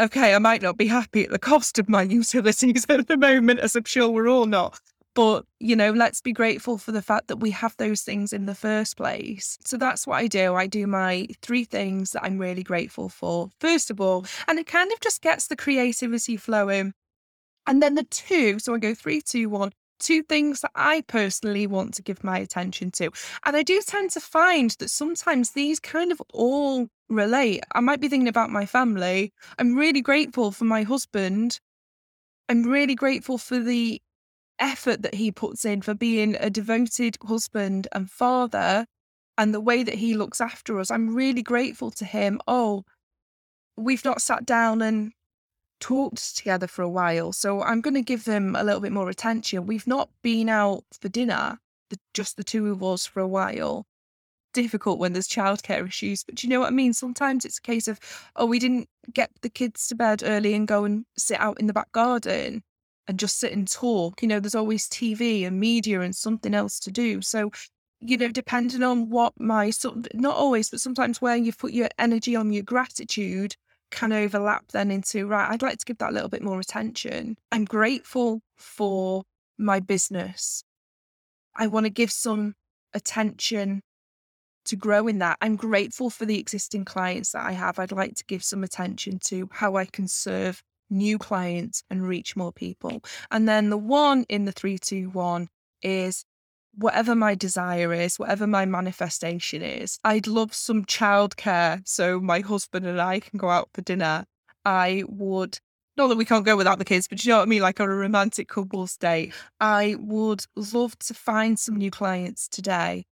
okay, 0.00 0.34
I 0.34 0.38
might 0.38 0.62
not 0.62 0.78
be 0.78 0.86
happy 0.86 1.24
at 1.24 1.30
the 1.30 1.38
cost 1.38 1.78
of 1.78 1.88
my 1.88 2.02
utilities 2.20 2.86
at 2.88 3.06
the 3.06 3.16
moment, 3.16 3.60
as 3.60 3.76
I'm 3.76 3.84
sure 3.84 4.08
we're 4.08 4.28
all 4.28 4.46
not. 4.46 4.80
But, 5.14 5.44
you 5.58 5.74
know, 5.74 5.90
let's 5.90 6.20
be 6.20 6.32
grateful 6.32 6.78
for 6.78 6.92
the 6.92 7.02
fact 7.02 7.28
that 7.28 7.38
we 7.38 7.50
have 7.50 7.76
those 7.76 8.02
things 8.02 8.32
in 8.32 8.46
the 8.46 8.54
first 8.54 8.96
place. 8.96 9.58
So 9.64 9.76
that's 9.76 10.06
what 10.06 10.16
I 10.16 10.28
do. 10.28 10.54
I 10.54 10.66
do 10.68 10.86
my 10.86 11.26
three 11.42 11.64
things 11.64 12.12
that 12.12 12.24
I'm 12.24 12.38
really 12.38 12.62
grateful 12.62 13.08
for, 13.08 13.50
first 13.58 13.90
of 13.90 14.00
all, 14.00 14.24
and 14.46 14.58
it 14.58 14.66
kind 14.66 14.90
of 14.92 15.00
just 15.00 15.20
gets 15.20 15.48
the 15.48 15.56
creativity 15.56 16.36
flowing. 16.36 16.94
And 17.66 17.82
then 17.82 17.96
the 17.96 18.04
two, 18.04 18.58
so 18.60 18.74
I 18.74 18.78
go 18.78 18.94
three, 18.94 19.20
two, 19.20 19.50
one, 19.50 19.72
two 20.00 20.22
things 20.22 20.60
that 20.60 20.72
I 20.74 21.02
personally 21.02 21.66
want 21.66 21.94
to 21.94 22.02
give 22.02 22.24
my 22.24 22.38
attention 22.38 22.90
to. 22.92 23.10
And 23.44 23.56
I 23.56 23.62
do 23.62 23.80
tend 23.86 24.10
to 24.12 24.20
find 24.20 24.70
that 24.78 24.90
sometimes 24.90 25.50
these 25.50 25.78
kind 25.78 26.10
of 26.12 26.20
all 26.32 26.88
relate. 27.08 27.62
I 27.74 27.80
might 27.80 28.00
be 28.00 28.08
thinking 28.08 28.28
about 28.28 28.50
my 28.50 28.66
family. 28.66 29.32
I'm 29.58 29.76
really 29.76 30.00
grateful 30.00 30.52
for 30.52 30.64
my 30.64 30.82
husband. 30.82 31.60
I'm 32.48 32.64
really 32.64 32.94
grateful 32.94 33.38
for 33.38 33.58
the 33.58 34.00
effort 34.58 35.02
that 35.02 35.14
he 35.14 35.32
puts 35.32 35.64
in 35.64 35.82
for 35.82 35.94
being 35.94 36.36
a 36.38 36.50
devoted 36.50 37.16
husband 37.26 37.88
and 37.92 38.10
father 38.10 38.86
and 39.38 39.54
the 39.54 39.60
way 39.60 39.82
that 39.82 39.94
he 39.94 40.14
looks 40.14 40.40
after 40.40 40.78
us. 40.78 40.90
I'm 40.90 41.14
really 41.14 41.42
grateful 41.42 41.90
to 41.92 42.04
him. 42.04 42.40
Oh, 42.46 42.84
we've 43.76 44.04
not 44.04 44.20
sat 44.20 44.44
down 44.44 44.82
and 44.82 45.12
talked 45.80 46.36
together 46.36 46.66
for 46.66 46.82
a 46.82 46.88
while. 46.88 47.32
So 47.32 47.62
I'm 47.62 47.80
going 47.80 47.94
to 47.94 48.02
give 48.02 48.24
them 48.24 48.54
a 48.54 48.62
little 48.62 48.80
bit 48.80 48.92
more 48.92 49.08
attention. 49.08 49.66
We've 49.66 49.86
not 49.86 50.10
been 50.22 50.48
out 50.48 50.84
for 51.00 51.08
dinner, 51.08 51.58
the, 51.88 51.98
just 52.14 52.36
the 52.36 52.44
two 52.44 52.70
of 52.70 52.82
us 52.82 53.06
for 53.06 53.20
a 53.20 53.28
while. 53.28 53.86
Difficult 54.52 54.98
when 54.98 55.12
there's 55.12 55.28
childcare 55.28 55.86
issues, 55.86 56.24
but 56.24 56.42
you 56.42 56.50
know 56.50 56.60
what 56.60 56.68
I 56.68 56.70
mean? 56.70 56.92
Sometimes 56.92 57.44
it's 57.44 57.58
a 57.58 57.62
case 57.62 57.86
of, 57.86 58.00
oh, 58.36 58.46
we 58.46 58.58
didn't 58.58 58.88
get 59.12 59.30
the 59.42 59.48
kids 59.48 59.86
to 59.88 59.94
bed 59.94 60.22
early 60.24 60.54
and 60.54 60.66
go 60.66 60.84
and 60.84 61.04
sit 61.16 61.40
out 61.40 61.60
in 61.60 61.66
the 61.66 61.72
back 61.72 61.92
garden 61.92 62.62
and 63.06 63.18
just 63.18 63.38
sit 63.38 63.52
and 63.52 63.70
talk. 63.70 64.22
You 64.22 64.28
know, 64.28 64.40
there's 64.40 64.56
always 64.56 64.88
TV 64.88 65.46
and 65.46 65.60
media 65.60 66.00
and 66.00 66.14
something 66.14 66.54
else 66.54 66.80
to 66.80 66.90
do. 66.90 67.22
So, 67.22 67.52
you 68.00 68.16
know, 68.16 68.28
depending 68.28 68.82
on 68.82 69.08
what 69.08 69.34
my 69.38 69.70
sort, 69.70 70.12
not 70.14 70.36
always, 70.36 70.68
but 70.68 70.80
sometimes 70.80 71.22
where 71.22 71.36
you 71.36 71.52
put 71.52 71.72
your 71.72 71.88
energy 71.98 72.34
on 72.34 72.52
your 72.52 72.64
gratitude 72.64 73.54
can 73.90 74.12
overlap 74.12 74.68
then 74.68 74.90
into 74.90 75.26
right, 75.26 75.50
I'd 75.50 75.62
like 75.62 75.78
to 75.78 75.84
give 75.84 75.98
that 75.98 76.10
a 76.10 76.14
little 76.14 76.28
bit 76.28 76.42
more 76.42 76.60
attention. 76.60 77.36
I'm 77.52 77.64
grateful 77.64 78.40
for 78.56 79.24
my 79.58 79.80
business. 79.80 80.64
I 81.56 81.66
want 81.66 81.84
to 81.84 81.90
give 81.90 82.10
some 82.10 82.54
attention 82.94 83.82
to 84.66 84.76
grow 84.76 85.06
in 85.06 85.18
that. 85.18 85.38
I'm 85.40 85.56
grateful 85.56 86.10
for 86.10 86.26
the 86.26 86.38
existing 86.38 86.84
clients 86.84 87.32
that 87.32 87.44
I 87.44 87.52
have. 87.52 87.78
I'd 87.78 87.92
like 87.92 88.14
to 88.16 88.24
give 88.24 88.44
some 88.44 88.62
attention 88.62 89.18
to 89.24 89.48
how 89.52 89.76
I 89.76 89.84
can 89.84 90.06
serve 90.06 90.62
new 90.90 91.18
clients 91.18 91.82
and 91.90 92.06
reach 92.06 92.36
more 92.36 92.52
people. 92.52 93.02
And 93.30 93.48
then 93.48 93.70
the 93.70 93.78
one 93.78 94.24
in 94.28 94.44
the 94.44 94.52
321 94.52 95.48
is 95.82 96.24
whatever 96.74 97.14
my 97.14 97.34
desire 97.34 97.92
is, 97.92 98.18
whatever 98.18 98.46
my 98.46 98.64
manifestation 98.64 99.62
is. 99.62 99.98
I'd 100.04 100.26
love 100.26 100.54
some 100.54 100.84
childcare 100.84 101.82
so 101.86 102.20
my 102.20 102.40
husband 102.40 102.86
and 102.86 103.00
I 103.00 103.20
can 103.20 103.38
go 103.38 103.50
out 103.50 103.68
for 103.74 103.82
dinner. 103.82 104.24
I 104.64 105.04
would 105.08 105.58
not 105.96 106.06
that 106.08 106.16
we 106.16 106.24
can't 106.24 106.46
go 106.46 106.56
without 106.56 106.78
the 106.78 106.84
kids, 106.84 107.08
but 107.08 107.24
you 107.24 107.30
know 107.30 107.38
what 107.38 107.42
I 107.42 107.46
mean, 107.46 107.62
like 107.62 107.80
on 107.80 107.88
a 107.88 107.94
romantic 107.94 108.48
couple's 108.48 108.96
date. 108.96 109.34
I 109.60 109.96
would 109.98 110.46
love 110.72 110.98
to 111.00 111.14
find 111.14 111.58
some 111.58 111.76
new 111.76 111.90
clients 111.90 112.48
today. 112.48 113.04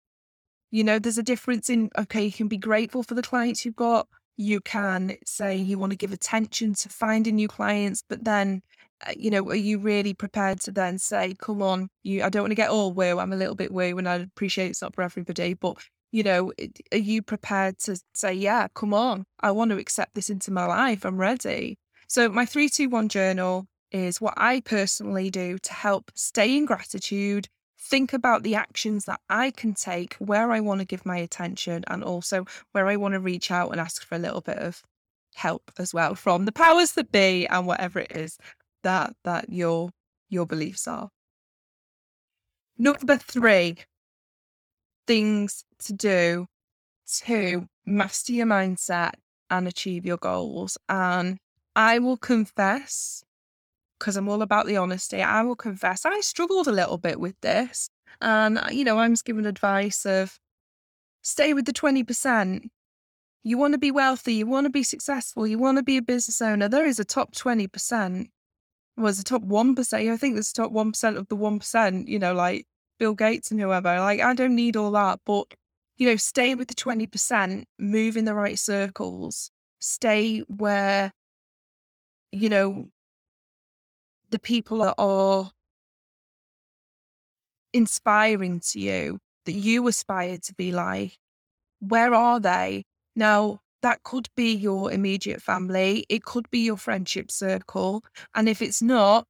You 0.70 0.84
know, 0.84 0.98
there's 0.98 1.18
a 1.18 1.22
difference 1.22 1.70
in 1.70 1.90
okay, 1.98 2.24
you 2.24 2.32
can 2.32 2.48
be 2.48 2.58
grateful 2.58 3.02
for 3.02 3.14
the 3.14 3.22
clients 3.22 3.64
you've 3.64 3.76
got, 3.76 4.06
you 4.36 4.60
can 4.60 5.16
say 5.24 5.56
you 5.56 5.78
want 5.78 5.92
to 5.92 5.96
give 5.96 6.12
attention 6.12 6.74
to 6.74 6.88
finding 6.88 7.36
new 7.36 7.48
clients, 7.48 8.02
but 8.08 8.24
then, 8.24 8.62
Uh, 9.06 9.12
you 9.16 9.30
know, 9.30 9.46
are 9.50 9.54
you 9.54 9.78
really 9.78 10.14
prepared 10.14 10.60
to 10.60 10.72
then 10.72 10.98
say, 10.98 11.34
come 11.38 11.60
on, 11.62 11.88
you, 12.02 12.22
I 12.22 12.28
don't 12.28 12.42
want 12.42 12.52
to 12.52 12.56
get 12.56 12.70
all 12.70 12.92
woo. 12.92 13.18
I'm 13.18 13.32
a 13.32 13.36
little 13.36 13.54
bit 13.54 13.72
woo 13.72 13.98
and 13.98 14.08
I 14.08 14.16
appreciate 14.16 14.70
it's 14.70 14.82
not 14.82 14.94
for 14.94 15.02
everybody, 15.02 15.54
but 15.54 15.76
you 16.12 16.22
know, 16.22 16.52
are 16.92 16.98
you 16.98 17.20
prepared 17.20 17.78
to 17.80 18.00
say, 18.14 18.32
yeah, 18.32 18.68
come 18.74 18.94
on, 18.94 19.26
I 19.40 19.50
want 19.50 19.70
to 19.72 19.78
accept 19.78 20.14
this 20.14 20.30
into 20.30 20.50
my 20.50 20.64
life. 20.64 21.04
I'm 21.04 21.18
ready. 21.18 21.78
So 22.08 22.28
my 22.28 22.46
321 22.46 23.08
journal 23.08 23.66
is 23.90 24.20
what 24.20 24.34
I 24.36 24.60
personally 24.60 25.30
do 25.30 25.58
to 25.58 25.72
help 25.72 26.10
stay 26.14 26.56
in 26.56 26.64
gratitude, 26.64 27.48
think 27.78 28.12
about 28.12 28.42
the 28.42 28.54
actions 28.54 29.04
that 29.04 29.20
I 29.28 29.50
can 29.50 29.74
take, 29.74 30.14
where 30.14 30.52
I 30.52 30.60
want 30.60 30.80
to 30.80 30.86
give 30.86 31.04
my 31.04 31.18
attention, 31.18 31.84
and 31.88 32.02
also 32.02 32.46
where 32.72 32.86
I 32.86 32.96
want 32.96 33.14
to 33.14 33.20
reach 33.20 33.50
out 33.50 33.70
and 33.70 33.80
ask 33.80 34.04
for 34.04 34.14
a 34.14 34.18
little 34.18 34.40
bit 34.40 34.58
of 34.58 34.82
help 35.34 35.70
as 35.78 35.92
well 35.92 36.14
from 36.14 36.46
the 36.46 36.52
powers 36.52 36.92
that 36.92 37.12
be 37.12 37.46
and 37.48 37.66
whatever 37.66 38.00
it 38.00 38.10
is 38.12 38.38
that 38.86 39.14
that 39.24 39.50
your 39.50 39.90
your 40.28 40.46
beliefs 40.46 40.86
are. 40.86 41.08
Number 42.78 43.16
three, 43.16 43.78
things 45.06 45.64
to 45.80 45.92
do 45.92 46.46
to 47.22 47.68
master 47.84 48.32
your 48.32 48.46
mindset 48.46 49.14
and 49.50 49.66
achieve 49.66 50.06
your 50.06 50.18
goals. 50.18 50.78
And 50.88 51.38
I 51.74 51.98
will 51.98 52.16
confess 52.16 53.24
because 53.98 54.16
I'm 54.16 54.28
all 54.28 54.42
about 54.42 54.66
the 54.66 54.76
honesty, 54.76 55.22
I 55.22 55.42
will 55.42 55.56
confess 55.56 56.04
I 56.04 56.20
struggled 56.20 56.68
a 56.68 56.72
little 56.72 56.98
bit 56.98 57.18
with 57.18 57.40
this. 57.40 57.88
And, 58.20 58.58
uh, 58.58 58.68
you 58.70 58.84
know, 58.84 58.98
I 58.98 59.08
was 59.08 59.22
given 59.22 59.46
advice 59.46 60.04
of 60.06 60.38
stay 61.22 61.54
with 61.54 61.64
the 61.64 61.72
20%. 61.72 62.68
You 63.42 63.58
want 63.58 63.72
to 63.72 63.78
be 63.78 63.90
wealthy, 63.90 64.34
you 64.34 64.46
want 64.46 64.66
to 64.66 64.70
be 64.70 64.82
successful, 64.82 65.46
you 65.46 65.58
want 65.58 65.78
to 65.78 65.82
be 65.82 65.96
a 65.96 66.02
business 66.02 66.42
owner. 66.42 66.68
There 66.68 66.86
is 66.86 66.98
a 66.98 67.04
top 67.04 67.34
20%. 67.34 68.28
Was 68.98 69.18
the 69.18 69.24
top 69.24 69.42
1%. 69.42 70.10
I 70.10 70.16
think 70.16 70.34
there's 70.34 70.52
top 70.52 70.72
1% 70.72 71.16
of 71.16 71.28
the 71.28 71.36
1%, 71.36 72.08
you 72.08 72.18
know, 72.18 72.32
like 72.32 72.66
Bill 72.98 73.14
Gates 73.14 73.50
and 73.50 73.60
whoever. 73.60 74.00
Like, 74.00 74.20
I 74.20 74.32
don't 74.32 74.54
need 74.54 74.74
all 74.74 74.90
that. 74.92 75.20
But, 75.26 75.52
you 75.96 76.08
know, 76.08 76.16
stay 76.16 76.54
with 76.54 76.68
the 76.68 76.74
20%, 76.74 77.64
move 77.78 78.16
in 78.16 78.24
the 78.24 78.34
right 78.34 78.58
circles, 78.58 79.50
stay 79.80 80.40
where, 80.48 81.12
you 82.32 82.48
know, 82.48 82.88
the 84.30 84.38
people 84.38 84.78
that 84.78 84.94
are 84.96 85.50
inspiring 87.74 88.60
to 88.60 88.80
you, 88.80 89.18
that 89.44 89.52
you 89.52 89.86
aspire 89.86 90.38
to 90.38 90.54
be 90.54 90.72
like, 90.72 91.18
where 91.80 92.14
are 92.14 92.40
they? 92.40 92.84
Now, 93.14 93.60
that 93.82 94.02
could 94.02 94.28
be 94.36 94.54
your 94.54 94.92
immediate 94.92 95.42
family, 95.42 96.06
it 96.08 96.24
could 96.24 96.50
be 96.50 96.60
your 96.60 96.76
friendship 96.76 97.30
circle. 97.30 98.02
And 98.34 98.48
if 98.48 98.62
it's 98.62 98.82
not, 98.82 99.26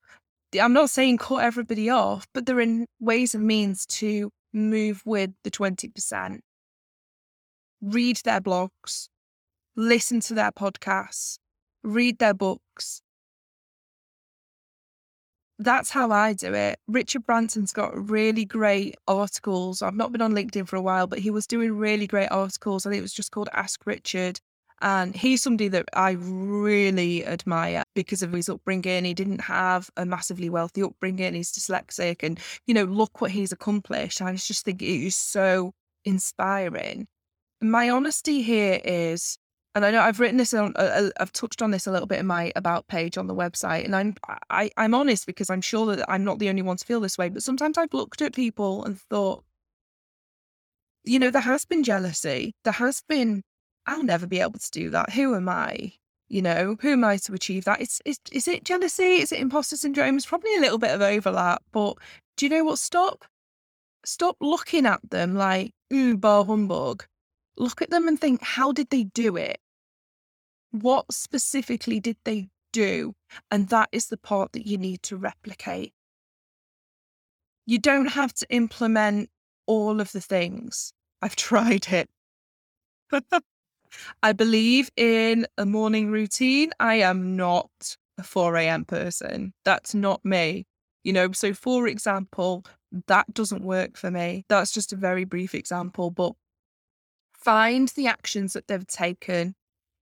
I'm 0.60 0.72
not 0.72 0.90
saying 0.90 1.18
cut 1.18 1.44
everybody 1.44 1.90
off, 1.90 2.26
but 2.32 2.46
there 2.46 2.60
are 2.60 2.84
ways 3.00 3.34
and 3.34 3.46
means 3.46 3.86
to 3.86 4.30
move 4.52 5.02
with 5.04 5.30
the 5.44 5.50
20%. 5.50 6.40
Read 7.82 8.20
their 8.24 8.40
blogs, 8.40 9.08
listen 9.76 10.20
to 10.20 10.34
their 10.34 10.52
podcasts, 10.52 11.38
read 11.82 12.18
their 12.18 12.34
books, 12.34 13.02
that's 15.58 15.90
how 15.90 16.10
I 16.10 16.34
do 16.34 16.52
it. 16.52 16.78
Richard 16.86 17.24
Branson's 17.24 17.72
got 17.72 18.10
really 18.10 18.44
great 18.44 18.96
articles. 19.08 19.82
I've 19.82 19.94
not 19.94 20.12
been 20.12 20.22
on 20.22 20.34
LinkedIn 20.34 20.68
for 20.68 20.76
a 20.76 20.82
while, 20.82 21.06
but 21.06 21.18
he 21.18 21.30
was 21.30 21.46
doing 21.46 21.72
really 21.72 22.06
great 22.06 22.30
articles. 22.30 22.84
I 22.84 22.90
think 22.90 22.98
it 22.98 23.02
was 23.02 23.14
just 23.14 23.30
called 23.30 23.48
Ask 23.52 23.86
Richard. 23.86 24.38
And 24.82 25.16
he's 25.16 25.42
somebody 25.42 25.68
that 25.68 25.86
I 25.94 26.10
really 26.18 27.24
admire 27.26 27.82
because 27.94 28.22
of 28.22 28.32
his 28.32 28.50
upbringing. 28.50 29.06
He 29.06 29.14
didn't 29.14 29.40
have 29.40 29.88
a 29.96 30.04
massively 30.04 30.50
wealthy 30.50 30.82
upbringing. 30.82 31.32
He's 31.32 31.50
dyslexic. 31.52 32.22
And, 32.22 32.38
you 32.66 32.74
know, 32.74 32.84
look 32.84 33.22
what 33.22 33.30
he's 33.30 33.52
accomplished. 33.52 34.20
I 34.20 34.34
just 34.34 34.66
think 34.66 34.82
it 34.82 34.86
is 35.06 35.16
so 35.16 35.72
inspiring. 36.04 37.06
My 37.62 37.88
honesty 37.88 38.42
here 38.42 38.78
is 38.84 39.38
and 39.76 39.84
I 39.84 39.90
know 39.90 40.00
I've 40.00 40.20
written 40.20 40.38
this 40.38 40.54
on, 40.54 40.72
uh, 40.76 40.78
uh, 40.78 41.10
I've 41.20 41.32
touched 41.32 41.60
on 41.60 41.70
this 41.70 41.86
a 41.86 41.92
little 41.92 42.06
bit 42.06 42.18
in 42.18 42.26
my 42.26 42.50
about 42.56 42.86
page 42.88 43.18
on 43.18 43.26
the 43.26 43.34
website, 43.34 43.84
and 43.84 43.94
I'm 43.94 44.14
I, 44.48 44.70
I'm 44.78 44.94
honest 44.94 45.26
because 45.26 45.50
I'm 45.50 45.60
sure 45.60 45.94
that 45.94 46.10
I'm 46.10 46.24
not 46.24 46.38
the 46.38 46.48
only 46.48 46.62
one 46.62 46.78
to 46.78 46.84
feel 46.84 46.98
this 46.98 47.18
way. 47.18 47.28
But 47.28 47.42
sometimes 47.42 47.76
I've 47.76 47.92
looked 47.92 48.22
at 48.22 48.34
people 48.34 48.82
and 48.86 48.98
thought, 48.98 49.44
you 51.04 51.18
know, 51.18 51.30
there 51.30 51.42
has 51.42 51.66
been 51.66 51.84
jealousy. 51.84 52.54
There 52.64 52.72
has 52.72 53.02
been, 53.06 53.42
I'll 53.86 54.02
never 54.02 54.26
be 54.26 54.40
able 54.40 54.58
to 54.58 54.70
do 54.70 54.88
that. 54.90 55.12
Who 55.12 55.34
am 55.34 55.46
I? 55.46 55.92
You 56.30 56.40
know, 56.40 56.76
who 56.80 56.92
am 56.92 57.04
I 57.04 57.18
to 57.18 57.34
achieve 57.34 57.64
that? 57.66 57.82
It's, 57.82 58.00
is 58.06 58.18
is 58.32 58.48
it 58.48 58.64
jealousy? 58.64 59.16
Is 59.16 59.30
it 59.30 59.40
imposter 59.40 59.76
syndrome? 59.76 60.16
It's 60.16 60.24
probably 60.24 60.56
a 60.56 60.60
little 60.60 60.78
bit 60.78 60.92
of 60.92 61.02
overlap. 61.02 61.62
But 61.70 61.98
do 62.38 62.46
you 62.46 62.50
know 62.50 62.64
what? 62.64 62.78
Stop, 62.78 63.26
stop 64.06 64.38
looking 64.40 64.86
at 64.86 65.00
them 65.10 65.34
like, 65.34 65.72
ooh, 65.92 66.16
bar 66.16 66.46
humbug. 66.46 67.04
Look 67.58 67.82
at 67.82 67.90
them 67.90 68.08
and 68.08 68.18
think, 68.18 68.42
how 68.42 68.72
did 68.72 68.88
they 68.88 69.04
do 69.04 69.36
it? 69.36 69.58
What 70.70 71.12
specifically 71.12 72.00
did 72.00 72.16
they 72.24 72.48
do? 72.72 73.14
And 73.50 73.68
that 73.68 73.88
is 73.92 74.06
the 74.06 74.16
part 74.16 74.52
that 74.52 74.66
you 74.66 74.76
need 74.78 75.02
to 75.04 75.16
replicate. 75.16 75.92
You 77.66 77.78
don't 77.78 78.06
have 78.06 78.32
to 78.34 78.46
implement 78.50 79.30
all 79.66 80.00
of 80.00 80.12
the 80.12 80.20
things. 80.20 80.92
I've 81.22 81.36
tried 81.50 81.88
it. 81.88 82.08
I 84.22 84.32
believe 84.32 84.90
in 84.96 85.46
a 85.56 85.66
morning 85.66 86.10
routine. 86.10 86.72
I 86.80 86.96
am 86.96 87.36
not 87.36 87.96
a 88.18 88.22
4 88.22 88.56
a.m. 88.56 88.84
person. 88.84 89.52
That's 89.64 89.94
not 89.94 90.24
me. 90.24 90.66
You 91.04 91.12
know, 91.12 91.32
so 91.32 91.54
for 91.54 91.86
example, 91.86 92.64
that 93.06 93.32
doesn't 93.32 93.62
work 93.62 93.96
for 93.96 94.10
me. 94.10 94.44
That's 94.48 94.72
just 94.72 94.92
a 94.92 94.96
very 94.96 95.24
brief 95.24 95.54
example, 95.54 96.10
but 96.10 96.32
find 97.32 97.88
the 97.90 98.08
actions 98.08 98.54
that 98.54 98.66
they've 98.66 98.86
taken. 98.86 99.54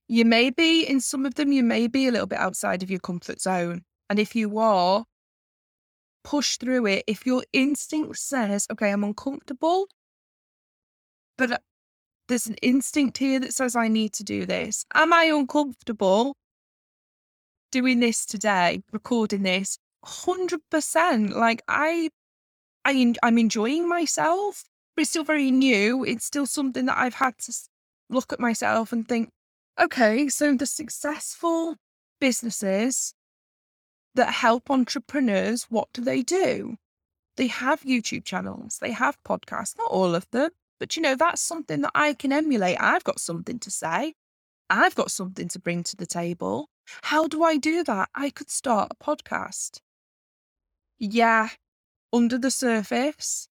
You 0.09 0.25
may 0.25 0.51
be, 0.51 0.85
in 0.85 1.01
some 1.01 1.25
of 1.25 1.35
them, 1.35 1.53
you 1.53 1.63
may 1.63 1.87
be 1.87 2.07
a 2.07 2.13
little 2.13 2.27
bit 2.27 2.39
outside 2.39 2.83
of 2.83 2.91
your 2.91 3.01
comfort 3.01 3.41
zone. 3.41 3.83
And 4.11 4.19
if 4.19 4.35
you 4.37 4.59
are, 4.59 5.05
push 6.25 6.57
through 6.57 6.87
it. 6.87 7.05
If 7.07 7.27
your 7.27 7.45
instinct 7.53 8.19
says, 8.19 8.67
okay, 8.73 8.91
I'm 8.91 9.05
uncomfortable, 9.05 9.87
but 11.39 11.53
uh, 11.53 11.59
there's 12.29 12.47
an 12.47 12.57
instinct 12.63 13.19
here 13.19 13.39
that 13.41 13.55
says 13.55 13.77
I 13.77 13.89
need 13.89 14.13
to 14.15 14.25
do 14.25 14.47
this. 14.47 14.85
Am 14.95 15.13
I 15.13 15.25
uncomfortable 15.25 16.37
doing 17.71 18.01
this 18.01 18.25
today, 18.25 18.83
recording 18.93 19.43
this? 19.43 19.79
100%. 20.05 21.35
Like 21.35 21.63
I 21.69 22.09
I 22.85 23.15
I'm 23.23 23.39
enjoying 23.39 23.89
myself, 23.89 24.65
but 24.95 25.03
it's 25.03 25.11
still 25.11 25.25
very 25.25 25.51
new. 25.51 26.05
It's 26.05 26.25
still 26.25 26.47
something 26.47 26.87
that 26.87 26.99
I've 26.99 27.15
had 27.15 27.39
to 27.39 27.53
look 28.11 28.33
at 28.33 28.41
myself 28.41 28.93
and 28.93 29.07
think, 29.09 29.31
okay, 29.81 30.29
so 30.29 30.55
the 30.55 30.67
successful 30.67 31.77
businesses 32.21 33.15
that 34.15 34.33
help 34.33 34.71
entrepreneurs, 34.71 35.65
what 35.69 35.89
do 35.93 36.03
they 36.03 36.23
do? 36.23 36.77
They 37.37 37.49
have 37.49 37.83
YouTube 37.83 38.25
channels, 38.25 38.79
they 38.81 38.93
have 38.93 39.19
podcasts, 39.25 39.77
not 39.77 39.91
all 39.91 40.15
of 40.15 40.31
them, 40.31 40.51
but 40.79 40.97
you 40.97 41.03
know, 41.03 41.17
that's 41.17 41.41
something 41.41 41.81
that 41.83 41.91
I 41.95 42.15
can 42.15 42.33
emulate. 42.33 42.77
I've 42.81 43.05
got 43.05 43.19
something 43.19 43.59
to 43.61 43.71
say, 43.71 44.15
I've 44.71 44.95
got 44.95 45.11
something 45.11 45.49
to 45.49 45.59
bring 45.59 45.83
to 45.85 45.97
the 45.97 46.07
table. 46.07 46.69
How 47.03 47.27
do 47.27 47.43
I 47.43 47.57
do 47.57 47.83
that? 47.85 48.09
I 48.15 48.31
could 48.31 48.51
start 48.51 48.93
a 48.93 49.05
podcast. 49.05 49.81
Yeah, 50.99 51.49
under 52.13 52.39
the 52.39 52.51
surface, 52.51 53.49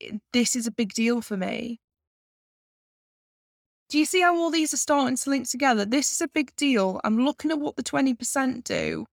eh, 0.00 0.18
this 0.32 0.56
is 0.56 0.66
a 0.66 0.72
big 0.72 0.92
deal 0.92 1.20
for 1.20 1.36
me. 1.36 1.80
Do 3.88 3.98
you 3.98 4.04
see 4.04 4.20
how 4.20 4.36
all 4.36 4.50
these 4.50 4.74
are 4.74 4.78
starting 4.78 5.16
to 5.16 5.30
link 5.30 5.48
together? 5.48 5.84
This 5.84 6.12
is 6.12 6.20
a 6.20 6.28
big 6.28 6.54
deal. 6.56 7.00
I'm 7.04 7.24
looking 7.24 7.50
at 7.50 7.58
what 7.58 7.76
the 7.76 7.82
20% 7.82 8.64
do. 8.64 9.06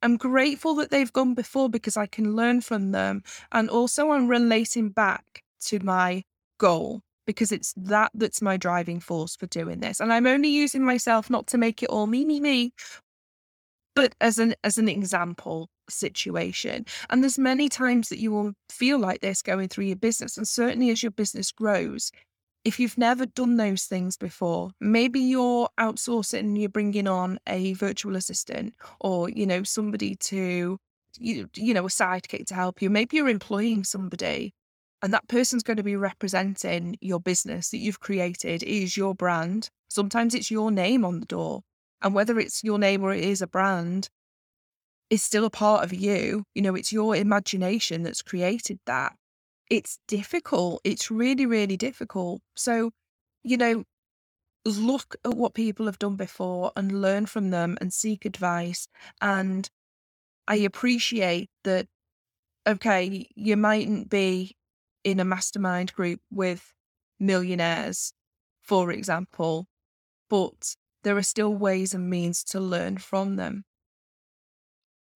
I'm 0.00 0.16
grateful 0.16 0.74
that 0.76 0.90
they've 0.90 1.12
gone 1.12 1.34
before 1.34 1.68
because 1.68 1.96
I 1.96 2.06
can 2.06 2.36
learn 2.36 2.60
from 2.60 2.92
them. 2.92 3.22
And 3.50 3.68
also, 3.68 4.10
I'm 4.10 4.28
relating 4.28 4.90
back 4.90 5.42
to 5.62 5.80
my 5.80 6.22
goal 6.58 7.00
because 7.26 7.52
it's 7.52 7.72
that 7.76 8.10
that's 8.14 8.42
my 8.42 8.56
driving 8.56 9.00
force 9.00 9.36
for 9.36 9.46
doing 9.46 9.80
this. 9.80 10.00
And 10.00 10.12
I'm 10.12 10.26
only 10.26 10.48
using 10.48 10.84
myself 10.84 11.30
not 11.30 11.46
to 11.48 11.58
make 11.58 11.82
it 11.82 11.88
all 11.88 12.06
me, 12.06 12.24
me, 12.24 12.40
me, 12.40 12.72
but 13.94 14.14
as 14.20 14.38
an 14.38 14.54
as 14.64 14.78
an 14.78 14.88
example 14.88 15.68
situation 15.88 16.86
and 17.10 17.22
there's 17.22 17.38
many 17.38 17.68
times 17.68 18.08
that 18.08 18.18
you 18.18 18.30
will 18.30 18.52
feel 18.70 18.98
like 18.98 19.20
this 19.20 19.42
going 19.42 19.68
through 19.68 19.84
your 19.84 19.96
business 19.96 20.36
and 20.36 20.48
certainly 20.48 20.90
as 20.90 21.02
your 21.02 21.10
business 21.10 21.50
grows 21.50 22.12
if 22.64 22.78
you've 22.78 22.98
never 22.98 23.26
done 23.26 23.56
those 23.56 23.84
things 23.84 24.16
before 24.16 24.70
maybe 24.80 25.20
you're 25.20 25.68
outsourcing 25.78 26.40
and 26.40 26.58
you're 26.58 26.68
bringing 26.68 27.08
on 27.08 27.38
a 27.46 27.72
virtual 27.74 28.16
assistant 28.16 28.74
or 29.00 29.28
you 29.28 29.46
know 29.46 29.62
somebody 29.62 30.14
to 30.16 30.78
you, 31.18 31.48
you 31.56 31.74
know 31.74 31.84
a 31.84 31.88
sidekick 31.88 32.46
to 32.46 32.54
help 32.54 32.80
you 32.80 32.88
maybe 32.88 33.16
you're 33.16 33.28
employing 33.28 33.84
somebody 33.84 34.52
and 35.02 35.12
that 35.12 35.26
person's 35.28 35.64
going 35.64 35.76
to 35.76 35.82
be 35.82 35.96
representing 35.96 36.96
your 37.00 37.20
business 37.20 37.70
that 37.70 37.78
you've 37.78 38.00
created 38.00 38.62
is 38.62 38.96
your 38.96 39.14
brand 39.14 39.68
sometimes 39.88 40.34
it's 40.34 40.50
your 40.50 40.70
name 40.70 41.04
on 41.04 41.20
the 41.20 41.26
door 41.26 41.62
and 42.02 42.14
whether 42.14 42.38
it's 42.38 42.64
your 42.64 42.78
name 42.78 43.02
or 43.02 43.14
it 43.14 43.24
is 43.24 43.40
a 43.40 43.46
brand, 43.46 44.08
is 45.08 45.22
still 45.22 45.44
a 45.44 45.50
part 45.50 45.84
of 45.84 45.92
you. 45.92 46.44
You 46.54 46.62
know, 46.62 46.74
it's 46.74 46.92
your 46.92 47.14
imagination 47.14 48.02
that's 48.02 48.22
created 48.22 48.80
that. 48.86 49.14
It's 49.72 49.98
difficult. 50.06 50.82
It's 50.84 51.10
really, 51.10 51.46
really 51.46 51.78
difficult. 51.78 52.42
So, 52.54 52.90
you 53.42 53.56
know, 53.56 53.84
look 54.66 55.16
at 55.24 55.32
what 55.32 55.54
people 55.54 55.86
have 55.86 55.98
done 55.98 56.16
before 56.16 56.72
and 56.76 57.00
learn 57.00 57.24
from 57.24 57.48
them 57.48 57.78
and 57.80 57.90
seek 57.90 58.26
advice. 58.26 58.86
And 59.22 59.70
I 60.46 60.56
appreciate 60.56 61.48
that, 61.64 61.86
okay, 62.66 63.26
you 63.34 63.56
mightn't 63.56 64.10
be 64.10 64.58
in 65.04 65.18
a 65.18 65.24
mastermind 65.24 65.94
group 65.94 66.20
with 66.30 66.74
millionaires, 67.18 68.12
for 68.60 68.92
example, 68.92 69.68
but 70.28 70.76
there 71.02 71.16
are 71.16 71.22
still 71.22 71.54
ways 71.54 71.94
and 71.94 72.10
means 72.10 72.44
to 72.44 72.60
learn 72.60 72.98
from 72.98 73.36
them. 73.36 73.64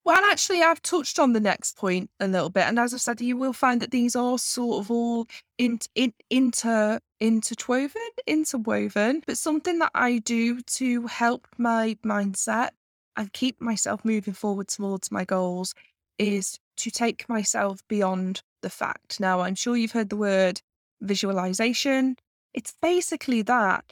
Well, 0.06 0.24
actually, 0.24 0.62
I've 0.62 0.82
touched 0.82 1.18
on 1.18 1.32
the 1.32 1.40
next 1.40 1.76
point 1.76 2.10
a 2.20 2.28
little 2.28 2.48
bit, 2.48 2.62
and 2.62 2.78
as 2.78 2.94
I've 2.94 3.00
said, 3.00 3.20
you 3.20 3.36
will 3.36 3.52
find 3.52 3.82
that 3.82 3.90
these 3.90 4.14
are 4.14 4.38
sort 4.38 4.84
of 4.84 4.88
all 4.88 5.26
in, 5.58 5.80
in, 5.96 6.12
inter 6.30 7.00
interwoven, 7.18 7.90
interwoven. 8.24 9.24
But 9.26 9.36
something 9.36 9.80
that 9.80 9.90
I 9.96 10.18
do 10.18 10.60
to 10.60 11.08
help 11.08 11.48
my 11.58 11.96
mindset 12.06 12.68
and 13.16 13.32
keep 13.32 13.60
myself 13.60 14.04
moving 14.04 14.32
forward 14.32 14.68
towards 14.68 15.10
my 15.10 15.24
goals 15.24 15.74
is 16.20 16.60
to 16.76 16.90
take 16.92 17.28
myself 17.28 17.80
beyond 17.88 18.42
the 18.62 18.70
fact. 18.70 19.18
Now, 19.18 19.40
I'm 19.40 19.56
sure 19.56 19.76
you've 19.76 19.90
heard 19.90 20.10
the 20.10 20.16
word 20.16 20.60
visualization. 21.00 22.14
It's 22.54 22.72
basically 22.80 23.42
that 23.42 23.84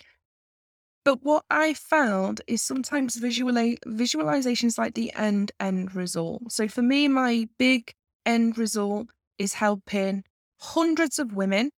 but 1.04 1.22
what 1.22 1.44
I 1.50 1.74
found 1.74 2.40
is 2.46 2.62
sometimes 2.62 3.16
visualize, 3.16 3.76
visualization 3.86 4.68
is 4.68 4.78
like 4.78 4.94
the 4.94 5.12
end 5.14 5.52
end 5.60 5.94
result. 5.94 6.50
So 6.50 6.66
for 6.66 6.80
me, 6.80 7.08
my 7.08 7.46
big 7.58 7.94
end 8.24 8.56
result 8.56 9.08
is 9.38 9.54
helping 9.54 10.24
hundreds 10.58 11.18
of 11.18 11.34
women 11.34 11.70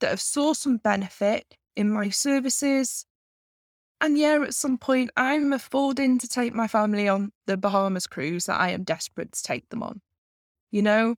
that 0.00 0.10
have 0.10 0.20
saw 0.20 0.52
some 0.54 0.78
benefit 0.78 1.56
in 1.76 1.90
my 1.90 2.08
services. 2.08 3.06
And 4.00 4.18
yeah, 4.18 4.42
at 4.42 4.54
some 4.54 4.76
point, 4.76 5.10
I'm 5.16 5.52
affording 5.52 6.18
to 6.18 6.28
take 6.28 6.52
my 6.52 6.66
family 6.66 7.08
on 7.08 7.30
the 7.46 7.56
Bahamas 7.56 8.08
cruise 8.08 8.46
that 8.46 8.60
I 8.60 8.70
am 8.70 8.82
desperate 8.82 9.32
to 9.32 9.42
take 9.42 9.68
them 9.68 9.84
on. 9.84 10.00
You 10.72 10.82
know? 10.82 11.14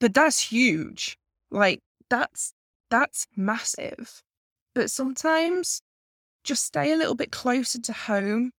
But 0.00 0.12
that's 0.12 0.40
huge. 0.40 1.16
Like 1.52 1.80
that's 2.10 2.52
that's 2.90 3.28
massive. 3.36 4.23
But 4.74 4.90
sometimes 4.90 5.80
just 6.42 6.64
stay 6.64 6.92
a 6.92 6.96
little 6.96 7.14
bit 7.14 7.30
closer 7.30 7.80
to 7.80 7.92
home 7.92 8.50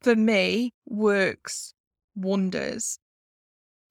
for 0.00 0.14
me 0.14 0.72
works 0.86 1.74
wonders. 2.14 2.98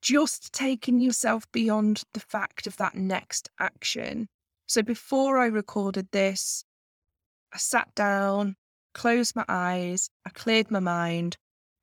Just 0.02 0.54
taking 0.54 1.00
yourself 1.00 1.52
beyond 1.52 2.04
the 2.14 2.20
fact 2.20 2.68
of 2.68 2.78
that 2.78 2.96
next 2.96 3.50
action. 3.60 4.28
So 4.68 4.82
before 4.82 5.38
I 5.38 5.46
recorded 5.46 6.10
this, 6.12 6.64
I 7.54 7.58
sat 7.58 7.94
down, 7.96 8.56
closed 8.94 9.36
my 9.36 9.46
eyes, 9.48 10.10
I 10.26 10.30
cleared 10.30 10.72
my 10.72 10.80
mind, 10.80 11.38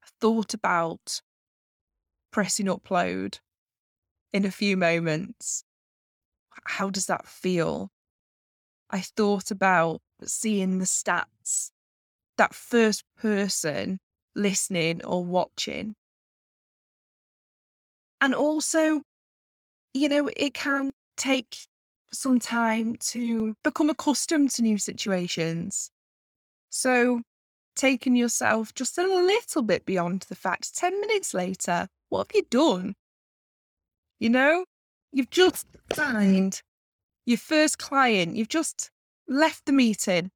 I 0.05 0.09
thought 0.21 0.55
about 0.55 1.21
pressing 2.31 2.66
upload 2.66 3.40
in 4.33 4.45
a 4.45 4.51
few 4.51 4.77
moments. 4.77 5.64
How 6.64 6.90
does 6.90 7.07
that 7.07 7.27
feel? 7.27 7.90
I 8.90 9.00
thought 9.00 9.50
about 9.50 10.00
seeing 10.24 10.79
the 10.79 10.85
stats, 10.85 11.70
that 12.37 12.55
first 12.55 13.05
person 13.18 13.98
listening 14.35 15.05
or 15.05 15.24
watching. 15.24 15.94
And 18.20 18.35
also, 18.35 19.03
you 19.94 20.09
know, 20.09 20.29
it 20.37 20.55
can 20.55 20.90
take 21.16 21.66
some 22.12 22.38
time 22.38 22.96
to 22.96 23.55
become 23.62 23.88
accustomed 23.88 24.50
to 24.50 24.62
new 24.62 24.79
situations. 24.79 25.90
So, 26.68 27.22
taking 27.76 28.16
yourself 28.16 28.74
just 28.74 28.98
a 28.98 29.03
little 29.03 29.62
bit 29.62 29.87
beyond 29.87 30.26
the 30.29 30.35
fact 30.35 30.76
10 30.76 31.00
minutes 31.00 31.33
later, 31.33 31.88
what 32.09 32.26
have 32.26 32.35
you 32.35 32.44
done? 32.50 32.94
You 34.18 34.31
know, 34.31 34.64
you've 35.12 35.31
just 35.31 35.66
signed 35.92 36.61
your 37.31 37.38
first 37.38 37.79
client, 37.79 38.37
you've 38.37 38.49
just 38.49 38.90
left 39.29 39.64
the 39.64 39.73
meeting 39.73 40.31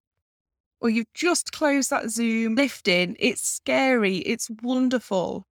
or 0.80 0.88
you've 0.88 1.12
just 1.12 1.52
closed 1.52 1.90
that 1.90 2.11
Zoom 2.11 2.54
lifting. 2.54 3.16
It's 3.18 3.46
scary, 3.46 4.18
it's 4.18 4.48
wonderful. 4.62 5.46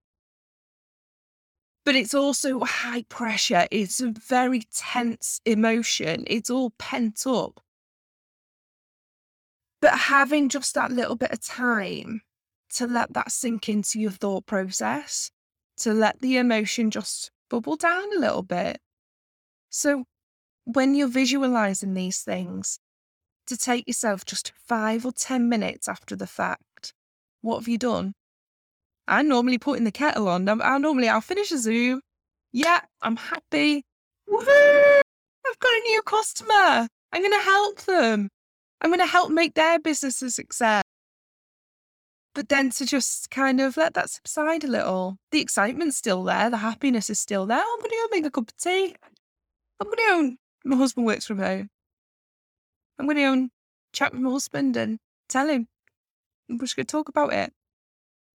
But 1.85 1.97
it's 1.97 2.15
also 2.15 2.61
high 2.61 3.05
pressure. 3.09 3.67
It's 3.73 4.01
a 4.01 4.13
very 4.13 4.63
tense 4.73 5.41
emotion. 5.45 6.23
It's 6.29 6.49
all 6.49 6.71
pent 6.79 7.27
up. 7.27 7.61
But 9.81 9.99
having 9.99 10.49
just 10.49 10.77
that 10.77 10.93
little 10.93 11.17
bit 11.17 11.33
of 11.33 11.45
time 11.45 12.23
to 12.75 12.87
let 12.87 13.13
that 13.15 13.33
sink 13.33 13.69
into 13.69 13.99
your 13.99 14.13
thought 14.13 14.47
process, 14.47 15.33
to 15.79 15.93
let 15.93 16.21
the 16.21 16.37
emotion 16.37 16.93
just 16.93 17.33
bubble 17.51 17.75
down 17.75 18.17
a 18.17 18.21
little 18.21 18.45
bit. 18.45 18.79
So 19.71 20.05
when 20.65 20.95
you're 20.95 21.09
visualizing 21.09 21.95
these 21.95 22.21
things, 22.21 22.79
to 23.47 23.57
take 23.57 23.87
yourself 23.87 24.25
just 24.25 24.53
five 24.67 25.05
or 25.05 25.13
10 25.13 25.49
minutes 25.49 25.89
after 25.89 26.17
the 26.17 26.27
fact. 26.27 26.95
What 27.41 27.59
have 27.59 27.69
you 27.69 27.79
done? 27.79 28.15
I'm 29.09 29.29
normally 29.29 29.59
put 29.59 29.79
in 29.79 29.85
the 29.85 29.93
kettle 29.93 30.29
on. 30.29 30.49
I 30.49 30.79
normally, 30.79 31.09
I'll 31.09 31.21
finish 31.21 31.51
a 31.51 31.59
Zoom. 31.59 32.01
Yeah, 32.53 32.81
I'm 33.03 33.17
happy. 33.17 33.85
Woohoo! 34.31 35.01
I've 35.47 35.59
got 35.59 35.73
a 35.73 35.81
new 35.81 36.03
customer. 36.03 36.89
I'm 37.13 37.21
going 37.21 37.33
to 37.33 37.45
help 37.45 37.81
them. 37.83 38.29
I'm 38.81 38.91
going 38.91 39.01
to 39.01 39.07
help 39.07 39.31
make 39.31 39.55
their 39.55 39.79
business 39.79 40.23
a 40.23 40.31
success. 40.31 40.83
But 42.35 42.49
then 42.49 42.71
to 42.71 42.87
just 42.87 43.31
kind 43.31 43.61
of 43.61 43.77
let 43.77 43.95
that 43.95 44.11
subside 44.11 44.65
a 44.65 44.69
little. 44.69 45.19
The 45.33 45.41
excitement's 45.41 45.97
still 45.97 46.25
there. 46.25 46.49
The 46.49 46.59
happiness 46.59 47.11
is 47.11 47.19
still 47.19 47.45
there. 47.45 47.59
I'm 47.59 47.79
going 47.81 47.91
to 47.91 48.09
go 48.09 48.17
make 48.17 48.27
a 48.27 48.31
cup 48.31 48.49
of 48.49 48.57
tea. 48.57 48.95
I'm 49.81 49.91
going 49.91 50.31
to. 50.31 50.37
My 50.65 50.77
husband 50.77 51.07
works 51.07 51.27
from 51.27 51.39
home. 51.39 51.71
I'm 52.99 53.07
going 53.07 53.17
to 53.17 53.23
go 53.23 53.33
and 53.33 53.51
chat 53.93 54.13
with 54.13 54.21
my 54.21 54.31
husband 54.31 54.77
and 54.77 54.99
tell 55.29 55.49
him. 55.49 55.69
We're 56.49 56.59
just 56.59 56.77
going 56.77 56.87
to 56.87 56.93
talk 56.93 57.09
about 57.09 57.33
it. 57.33 57.53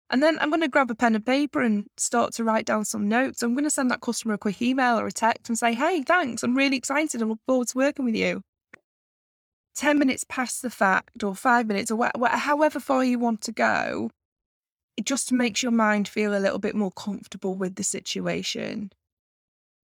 And 0.09 0.21
then 0.21 0.37
I'm 0.39 0.49
going 0.49 0.61
to 0.61 0.67
grab 0.67 0.91
a 0.91 0.95
pen 0.95 1.15
and 1.15 1.25
paper 1.25 1.61
and 1.61 1.87
start 1.97 2.33
to 2.33 2.43
write 2.43 2.65
down 2.65 2.85
some 2.85 3.07
notes. 3.07 3.41
I'm 3.41 3.53
going 3.53 3.63
to 3.63 3.69
send 3.69 3.89
that 3.91 4.01
customer 4.01 4.35
a 4.35 4.37
quick 4.37 4.61
email 4.61 4.99
or 4.99 5.07
a 5.07 5.11
text 5.11 5.49
and 5.49 5.57
say, 5.57 5.73
hey, 5.73 6.03
thanks. 6.03 6.43
I'm 6.43 6.55
really 6.55 6.77
excited. 6.77 7.21
I 7.21 7.25
look 7.25 7.39
forward 7.47 7.69
to 7.69 7.77
working 7.77 8.05
with 8.05 8.15
you. 8.15 8.43
10 9.75 9.97
minutes 9.97 10.23
past 10.29 10.61
the 10.61 10.69
fact 10.69 11.23
or 11.23 11.33
five 11.35 11.65
minutes 11.65 11.89
or 11.89 12.05
wh- 12.05 12.19
wh- 12.21 12.37
however 12.37 12.79
far 12.79 13.03
you 13.03 13.17
want 13.17 13.41
to 13.41 13.51
go, 13.51 14.11
it 14.97 15.05
just 15.05 15.31
makes 15.31 15.63
your 15.63 15.71
mind 15.71 16.07
feel 16.07 16.37
a 16.37 16.37
little 16.37 16.59
bit 16.59 16.75
more 16.75 16.91
comfortable 16.91 17.55
with 17.55 17.75
the 17.75 17.83
situation. 17.83 18.91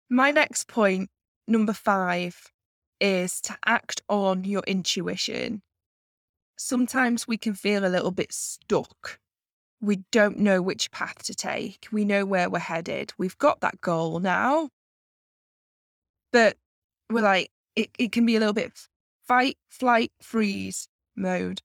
My 0.09 0.31
next 0.31 0.67
point, 0.67 1.09
number 1.47 1.73
five, 1.73 2.51
is 2.99 3.41
to 3.41 3.57
act 3.65 4.01
on 4.09 4.43
your 4.43 4.63
intuition. 4.67 5.61
Sometimes 6.57 7.27
we 7.27 7.37
can 7.37 7.53
feel 7.53 7.85
a 7.85 7.89
little 7.89 8.11
bit 8.11 8.31
stuck. 8.31 9.19
We 9.81 10.03
don't 10.11 10.39
know 10.39 10.61
which 10.61 10.91
path 10.91 11.23
to 11.23 11.35
take. 11.35 11.87
We 11.91 12.05
know 12.05 12.25
where 12.25 12.49
we're 12.49 12.59
headed. 12.59 13.13
We've 13.17 13.37
got 13.37 13.59
that 13.61 13.81
goal 13.81 14.19
now. 14.19 14.69
But 16.31 16.57
we're 17.09 17.21
like, 17.21 17.51
it, 17.75 17.89
it 17.99 18.11
can 18.11 18.25
be 18.25 18.35
a 18.35 18.39
little 18.39 18.53
bit 18.53 18.71
fight, 19.27 19.57
flight, 19.69 20.11
freeze 20.21 20.87
mode. 21.15 21.61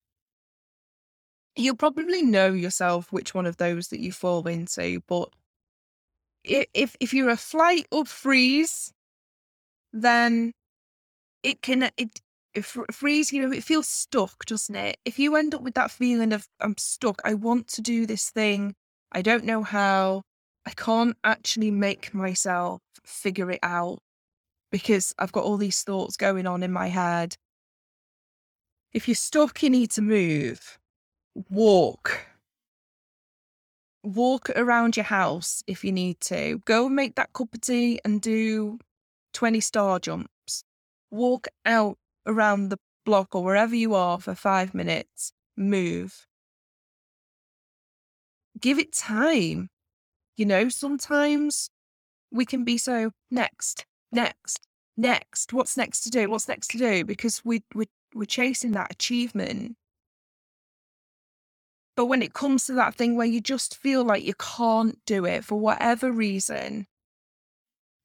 You'll 1.56 1.76
probably 1.76 2.22
know 2.22 2.52
yourself 2.52 3.12
which 3.12 3.34
one 3.34 3.46
of 3.46 3.56
those 3.56 3.88
that 3.88 4.00
you 4.00 4.12
fall 4.12 4.46
into, 4.46 5.00
but 5.06 5.30
if 6.42 6.96
if 7.00 7.12
you're 7.12 7.28
a 7.28 7.36
flight 7.36 7.86
or 7.90 8.04
freeze, 8.06 8.92
then 9.92 10.52
it 11.42 11.62
can 11.62 11.84
uh, 11.84 11.90
it, 11.96 12.20
it 12.54 12.64
freeze. 12.64 13.32
You 13.32 13.42
know, 13.42 13.52
it 13.52 13.64
feels 13.64 13.88
stuck, 13.88 14.44
doesn't 14.46 14.74
it? 14.74 14.98
If 15.04 15.18
you 15.18 15.36
end 15.36 15.54
up 15.54 15.62
with 15.62 15.74
that 15.74 15.90
feeling 15.90 16.32
of 16.32 16.46
I'm 16.60 16.76
stuck, 16.78 17.20
I 17.24 17.34
want 17.34 17.68
to 17.68 17.82
do 17.82 18.06
this 18.06 18.30
thing, 18.30 18.74
I 19.12 19.22
don't 19.22 19.44
know 19.44 19.62
how, 19.62 20.22
I 20.66 20.70
can't 20.70 21.16
actually 21.24 21.70
make 21.70 22.14
myself 22.14 22.80
figure 23.04 23.50
it 23.50 23.60
out 23.62 23.98
because 24.70 25.14
I've 25.18 25.32
got 25.32 25.44
all 25.44 25.56
these 25.56 25.82
thoughts 25.82 26.16
going 26.16 26.46
on 26.46 26.62
in 26.62 26.72
my 26.72 26.88
head. 26.88 27.34
If 28.92 29.08
you're 29.08 29.14
stuck, 29.14 29.62
you 29.62 29.70
need 29.70 29.90
to 29.92 30.02
move. 30.02 30.78
Walk. 31.48 32.26
Walk 34.02 34.50
around 34.50 34.96
your 34.96 35.04
house 35.04 35.62
if 35.66 35.84
you 35.84 35.92
need 35.92 36.20
to. 36.22 36.60
Go 36.64 36.86
and 36.86 36.96
make 36.96 37.16
that 37.16 37.32
cup 37.32 37.54
of 37.54 37.60
tea 37.60 38.00
and 38.04 38.20
do 38.20 38.78
20 39.32 39.60
star 39.60 39.98
jumps. 39.98 40.64
Walk 41.10 41.48
out 41.64 41.96
around 42.26 42.68
the 42.68 42.78
block 43.04 43.34
or 43.34 43.42
wherever 43.42 43.74
you 43.74 43.94
are 43.94 44.18
for 44.18 44.34
five 44.34 44.74
minutes. 44.74 45.32
Move. 45.56 46.26
Give 48.60 48.78
it 48.78 48.92
time. 48.92 49.68
You 50.36 50.46
know, 50.46 50.68
sometimes 50.68 51.70
we 52.30 52.46
can 52.46 52.64
be 52.64 52.78
so 52.78 53.10
next, 53.30 53.84
next, 54.12 54.66
next. 54.96 55.52
What's 55.52 55.76
next 55.76 56.00
to 56.02 56.10
do? 56.10 56.30
What's 56.30 56.48
next 56.48 56.68
to 56.68 56.78
do? 56.78 57.04
Because 57.04 57.42
we, 57.44 57.62
we 57.74 57.86
we're 58.14 58.24
chasing 58.24 58.72
that 58.72 58.90
achievement. 58.90 59.76
But 61.96 62.06
when 62.06 62.22
it 62.22 62.32
comes 62.32 62.64
to 62.66 62.72
that 62.74 62.94
thing 62.94 63.16
where 63.16 63.26
you 63.26 63.40
just 63.40 63.76
feel 63.76 64.04
like 64.04 64.24
you 64.24 64.34
can't 64.34 64.98
do 65.04 65.26
it 65.26 65.44
for 65.44 65.58
whatever 65.60 66.10
reason, 66.10 66.86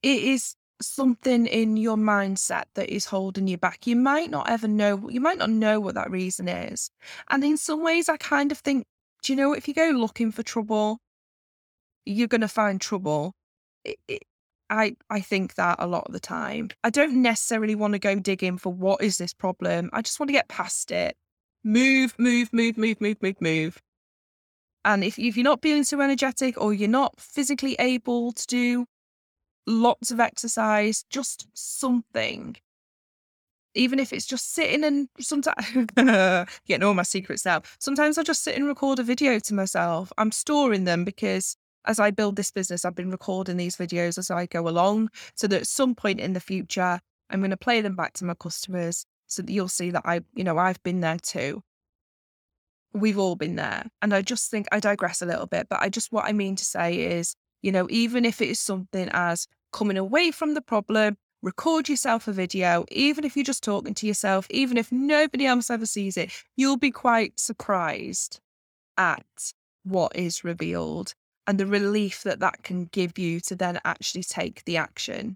it 0.03 0.21
is 0.21 0.55
something 0.81 1.45
in 1.47 1.77
your 1.77 1.97
mindset 1.97 2.65
that 2.75 2.89
is 2.89 3.05
holding 3.05 3.47
you 3.47 3.57
back. 3.57 3.87
You 3.87 3.95
might 3.95 4.29
not 4.29 4.49
ever 4.49 4.67
know, 4.67 5.09
you 5.09 5.21
might 5.21 5.37
not 5.37 5.49
know 5.49 5.79
what 5.79 5.95
that 5.95 6.11
reason 6.11 6.47
is. 6.47 6.89
And 7.29 7.43
in 7.43 7.57
some 7.57 7.83
ways, 7.83 8.09
I 8.09 8.17
kind 8.17 8.51
of 8.51 8.59
think, 8.59 8.85
do 9.23 9.33
you 9.33 9.37
know, 9.37 9.53
if 9.53 9.67
you 9.67 9.73
go 9.73 9.89
looking 9.89 10.31
for 10.31 10.43
trouble, 10.43 10.99
you're 12.05 12.27
going 12.27 12.41
to 12.41 12.47
find 12.47 12.79
trouble. 12.79 13.33
It, 13.83 13.97
it, 14.07 14.23
I 14.69 14.95
I 15.09 15.19
think 15.19 15.55
that 15.55 15.75
a 15.79 15.87
lot 15.87 16.05
of 16.07 16.13
the 16.13 16.19
time. 16.19 16.69
I 16.83 16.89
don't 16.89 17.21
necessarily 17.21 17.75
want 17.75 17.93
to 17.93 17.99
go 17.99 18.15
digging 18.15 18.57
for 18.57 18.73
what 18.73 19.01
is 19.01 19.17
this 19.17 19.33
problem. 19.33 19.89
I 19.93 20.01
just 20.01 20.19
want 20.19 20.29
to 20.29 20.33
get 20.33 20.47
past 20.47 20.91
it. 20.91 21.15
Move, 21.63 22.15
move, 22.17 22.51
move, 22.51 22.77
move, 22.77 22.99
move, 22.99 23.17
move, 23.21 23.41
move. 23.41 23.81
And 24.83 25.03
if 25.03 25.17
if 25.19 25.37
you're 25.37 25.43
not 25.43 25.61
feeling 25.61 25.83
so 25.83 25.99
energetic 26.01 26.59
or 26.59 26.73
you're 26.73 26.89
not 26.89 27.19
physically 27.19 27.75
able 27.79 28.31
to 28.31 28.47
do 28.47 28.85
lots 29.67 30.11
of 30.11 30.19
exercise, 30.19 31.03
just 31.09 31.47
something. 31.53 32.55
Even 33.73 33.99
if 33.99 34.13
it's 34.13 34.25
just 34.25 34.53
sitting 34.53 34.83
and 34.83 35.09
sometimes 35.19 35.87
getting 36.65 36.83
all 36.83 36.93
my 36.93 37.03
secrets 37.03 37.45
now. 37.45 37.61
Sometimes 37.79 38.17
I 38.17 38.23
just 38.23 38.43
sit 38.43 38.55
and 38.55 38.67
record 38.67 38.99
a 38.99 39.03
video 39.03 39.37
to 39.39 39.53
myself. 39.53 40.13
I'm 40.17 40.31
storing 40.31 40.85
them 40.85 41.03
because 41.03 41.57
as 41.85 41.99
I 41.99 42.11
build 42.11 42.35
this 42.35 42.51
business, 42.51 42.85
I've 42.85 42.95
been 42.95 43.11
recording 43.11 43.57
these 43.57 43.75
videos 43.75 44.17
as 44.17 44.31
I 44.31 44.45
go 44.45 44.67
along 44.67 45.09
so 45.35 45.47
that 45.47 45.61
at 45.61 45.67
some 45.67 45.93
point 45.93 46.19
in 46.19 46.33
the 46.33 46.39
future, 46.39 46.99
I'm 47.29 47.39
going 47.41 47.51
to 47.51 47.57
play 47.57 47.81
them 47.81 47.95
back 47.95 48.13
to 48.13 48.25
my 48.25 48.33
customers 48.33 49.05
so 49.27 49.41
that 49.41 49.51
you'll 49.51 49.67
see 49.67 49.91
that 49.91 50.03
I, 50.05 50.21
you 50.33 50.43
know, 50.43 50.57
I've 50.57 50.81
been 50.83 51.01
there 51.01 51.17
too. 51.19 51.63
We've 52.93 53.19
all 53.19 53.35
been 53.35 53.55
there. 53.55 53.85
And 54.01 54.13
I 54.13 54.21
just 54.21 54.49
think 54.49 54.67
I 54.71 54.79
digress 54.79 55.21
a 55.21 55.25
little 55.25 55.47
bit, 55.47 55.67
but 55.69 55.81
I 55.81 55.89
just, 55.89 56.11
what 56.11 56.25
I 56.25 56.31
mean 56.31 56.55
to 56.55 56.65
say 56.65 56.95
is, 56.95 57.35
you 57.65 57.71
know, 57.71 57.87
even 57.89 58.25
if 58.25 58.41
it 58.43 58.49
is 58.49 58.59
something 58.59 59.09
as 59.11 59.47
coming 59.73 59.97
away 59.97 60.29
from 60.29 60.53
the 60.53 60.61
problem, 60.61 61.17
record 61.41 61.89
yourself 61.89 62.27
a 62.27 62.31
video, 62.31 62.85
even 62.91 63.23
if 63.23 63.35
you're 63.35 63.43
just 63.43 63.63
talking 63.63 63.95
to 63.95 64.05
yourself, 64.05 64.45
even 64.51 64.77
if 64.77 64.91
nobody 64.91 65.47
else 65.47 65.71
ever 65.71 65.87
sees 65.87 66.15
it, 66.15 66.31
you'll 66.55 66.77
be 66.77 66.91
quite 66.91 67.39
surprised 67.39 68.39
at 68.99 69.25
what 69.83 70.15
is 70.15 70.43
revealed 70.43 71.15
and 71.47 71.59
the 71.59 71.65
relief 71.65 72.21
that 72.21 72.39
that 72.39 72.61
can 72.61 72.85
give 72.85 73.17
you 73.17 73.39
to 73.39 73.55
then 73.55 73.79
actually 73.83 74.23
take 74.23 74.63
the 74.65 74.77
action 74.77 75.35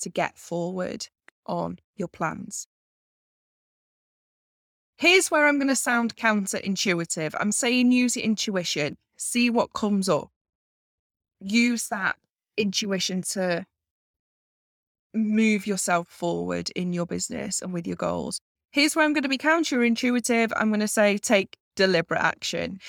to 0.00 0.10
get 0.10 0.36
forward 0.36 1.08
on 1.46 1.78
your 1.96 2.08
plans. 2.08 2.68
Here's 4.98 5.30
where 5.30 5.46
I'm 5.46 5.56
going 5.56 5.68
to 5.68 5.76
sound 5.76 6.14
counterintuitive. 6.14 7.34
I'm 7.40 7.52
saying 7.52 7.90
use 7.90 8.16
your 8.16 8.24
intuition, 8.26 8.98
see 9.16 9.48
what 9.48 9.72
comes 9.72 10.10
up. 10.10 10.33
Use 11.44 11.88
that 11.88 12.16
intuition 12.56 13.22
to 13.22 13.66
move 15.12 15.66
yourself 15.66 16.08
forward 16.08 16.70
in 16.70 16.92
your 16.92 17.06
business 17.06 17.62
and 17.62 17.72
with 17.72 17.86
your 17.86 17.96
goals. 17.96 18.40
Here's 18.72 18.96
where 18.96 19.04
I'm 19.04 19.12
going 19.12 19.22
to 19.22 19.28
be 19.28 19.38
counterintuitive. 19.38 20.52
I'm 20.56 20.68
going 20.70 20.80
to 20.80 20.88
say 20.88 21.18
take 21.18 21.56
deliberate 21.76 22.20
action 22.20 22.80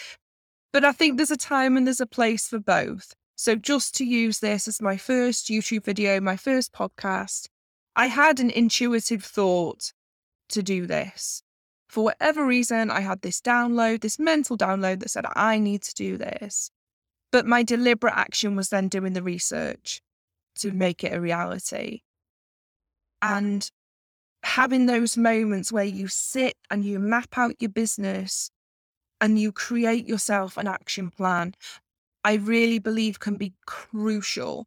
but 0.75 0.83
I 0.83 0.91
think 0.91 1.15
there's 1.15 1.31
a 1.31 1.37
time 1.37 1.77
and 1.77 1.87
there's 1.87 2.01
a 2.01 2.05
place 2.05 2.49
for 2.49 2.59
both. 2.59 3.13
So 3.37 3.55
just 3.55 3.95
to 3.95 4.03
use 4.03 4.39
this 4.39 4.67
as 4.67 4.81
my 4.81 4.97
first 4.97 5.47
YouTube 5.47 5.85
video, 5.85 6.19
my 6.19 6.35
first 6.35 6.73
podcast, 6.73 7.47
I 7.95 8.07
had 8.07 8.41
an 8.41 8.49
intuitive 8.49 9.23
thought 9.23 9.93
to 10.49 10.61
do 10.61 10.85
this. 10.85 11.43
For 11.87 12.03
whatever 12.03 12.45
reason, 12.45 12.91
I 12.91 12.99
had 12.99 13.21
this 13.21 13.39
download, 13.39 14.01
this 14.01 14.19
mental 14.19 14.57
download 14.57 14.99
that 14.99 15.11
said, 15.11 15.25
I 15.33 15.59
need 15.59 15.81
to 15.83 15.93
do 15.93 16.17
this. 16.17 16.69
But 17.35 17.45
my 17.45 17.63
deliberate 17.63 18.15
action 18.15 18.55
was 18.55 18.69
then 18.69 18.87
doing 18.87 19.11
the 19.11 19.21
research 19.21 20.01
to 20.59 20.71
make 20.71 21.03
it 21.03 21.11
a 21.11 21.19
reality. 21.19 22.03
And 23.21 23.69
having 24.43 24.85
those 24.85 25.17
moments 25.17 25.69
where 25.69 25.83
you 25.83 26.07
sit 26.07 26.55
and 26.71 26.85
you 26.85 26.97
map 26.97 27.37
out 27.37 27.57
your 27.59 27.71
business 27.71 28.51
and 29.19 29.37
you 29.37 29.51
create 29.51 30.07
yourself 30.07 30.55
an 30.55 30.65
action 30.65 31.11
plan, 31.11 31.55
I 32.23 32.35
really 32.35 32.79
believe 32.79 33.19
can 33.19 33.35
be 33.35 33.51
crucial. 33.65 34.65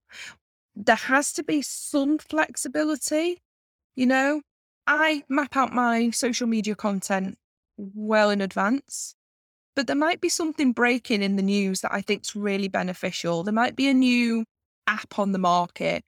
There 0.77 0.95
has 0.95 1.33
to 1.33 1.43
be 1.43 1.63
some 1.63 2.19
flexibility. 2.19 3.41
You 3.97 4.05
know, 4.09 4.43
I 4.87 5.23
map 5.31 5.57
out 5.57 5.73
my 5.73 6.11
social 6.11 6.47
media 6.47 6.75
content 6.75 7.39
well 7.79 8.29
in 8.29 8.43
advance. 8.43 9.15
But 9.79 9.87
there 9.87 9.95
might 9.95 10.21
be 10.21 10.29
something 10.29 10.73
breaking 10.73 11.23
in 11.23 11.37
the 11.37 11.43
news 11.43 11.83
that 11.83 11.95
I 11.95 12.01
think 12.01 12.23
is 12.25 12.35
really 12.35 12.67
beneficial. 12.67 13.45
There 13.45 13.55
might 13.55 13.77
be 13.77 13.87
a 13.87 13.95
new 13.95 14.45
app 14.89 15.21
on 15.21 15.31
the 15.31 15.39
market, 15.39 16.03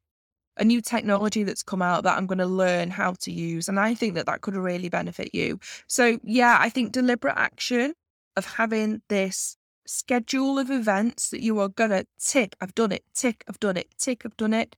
a 0.56 0.64
new 0.64 0.80
technology 0.80 1.44
that's 1.44 1.62
come 1.62 1.80
out 1.80 2.02
that 2.02 2.18
I'm 2.18 2.26
going 2.26 2.40
to 2.40 2.46
learn 2.46 2.90
how 2.90 3.12
to 3.20 3.30
use. 3.30 3.68
And 3.68 3.78
I 3.78 3.94
think 3.94 4.16
that 4.16 4.26
that 4.26 4.40
could 4.40 4.56
really 4.56 4.88
benefit 4.88 5.32
you. 5.32 5.60
So, 5.86 6.18
yeah, 6.24 6.56
I 6.58 6.68
think 6.68 6.90
deliberate 6.90 7.36
action 7.36 7.94
of 8.36 8.44
having 8.44 9.02
this 9.08 9.56
schedule 9.86 10.58
of 10.58 10.68
events 10.68 11.30
that 11.30 11.40
you 11.40 11.60
are 11.60 11.68
going 11.68 11.90
to 11.90 12.04
tick, 12.18 12.56
I've 12.60 12.74
done 12.74 12.90
it, 12.90 13.04
tick, 13.14 13.44
I've 13.46 13.60
done 13.60 13.76
it, 13.76 13.86
tick, 13.96 14.22
I've 14.24 14.36
done 14.36 14.52
it. 14.52 14.74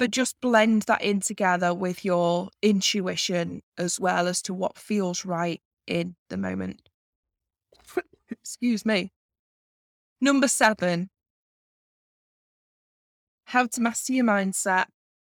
But 0.00 0.10
just 0.10 0.40
blend 0.40 0.82
that 0.88 1.02
in 1.02 1.20
together 1.20 1.72
with 1.72 2.04
your 2.04 2.48
intuition 2.60 3.62
as 3.78 4.00
well 4.00 4.26
as 4.26 4.42
to 4.42 4.52
what 4.52 4.76
feels 4.76 5.24
right 5.24 5.62
in 5.92 6.16
the 6.30 6.38
moment. 6.38 6.80
Excuse 8.30 8.86
me. 8.86 9.12
Number 10.22 10.48
seven, 10.48 11.10
how 13.44 13.66
to 13.66 13.80
master 13.80 14.14
your 14.14 14.24
mindset 14.24 14.86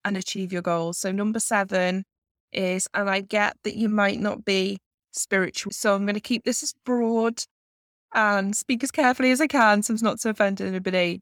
and 0.04 0.16
achieve 0.16 0.52
your 0.52 0.62
goals. 0.62 0.98
So, 0.98 1.10
number 1.10 1.40
seven 1.40 2.04
is, 2.52 2.86
and 2.94 3.10
I 3.10 3.20
get 3.20 3.56
that 3.64 3.74
you 3.76 3.88
might 3.88 4.20
not 4.20 4.44
be 4.44 4.78
spiritual. 5.10 5.72
So, 5.72 5.96
I'm 5.96 6.06
going 6.06 6.14
to 6.14 6.20
keep 6.20 6.44
this 6.44 6.62
as 6.62 6.72
broad 6.84 7.42
and 8.14 8.54
speak 8.54 8.84
as 8.84 8.92
carefully 8.92 9.32
as 9.32 9.40
I 9.40 9.48
can 9.48 9.82
so 9.82 9.94
as 9.94 10.02
not 10.04 10.20
to 10.20 10.30
offend 10.30 10.60
anybody. 10.60 11.20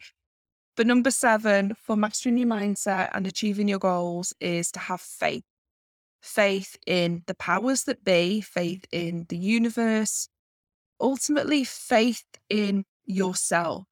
But 0.77 0.87
number 0.87 1.11
seven 1.11 1.75
for 1.81 1.97
mastering 1.97 2.37
your 2.37 2.49
mindset 2.49 3.11
and 3.15 3.27
achieving 3.27 3.69
your 3.69 3.79
goals 3.79 4.35
is 4.41 4.71
to 4.73 4.79
have 4.79 5.01
faith. 5.01 5.45
Faith 6.23 6.79
in 6.87 7.23
the 7.27 7.35
powers 7.35 7.85
that 7.85 8.05
be, 8.05 8.41
faith 8.41 8.87
mm-hmm. 8.93 9.09
in 9.09 9.27
the 9.29 9.37
universe, 9.37 10.29
ultimately, 11.01 11.65
faith 11.65 12.25
in 12.49 12.85
yourself. 13.05 13.85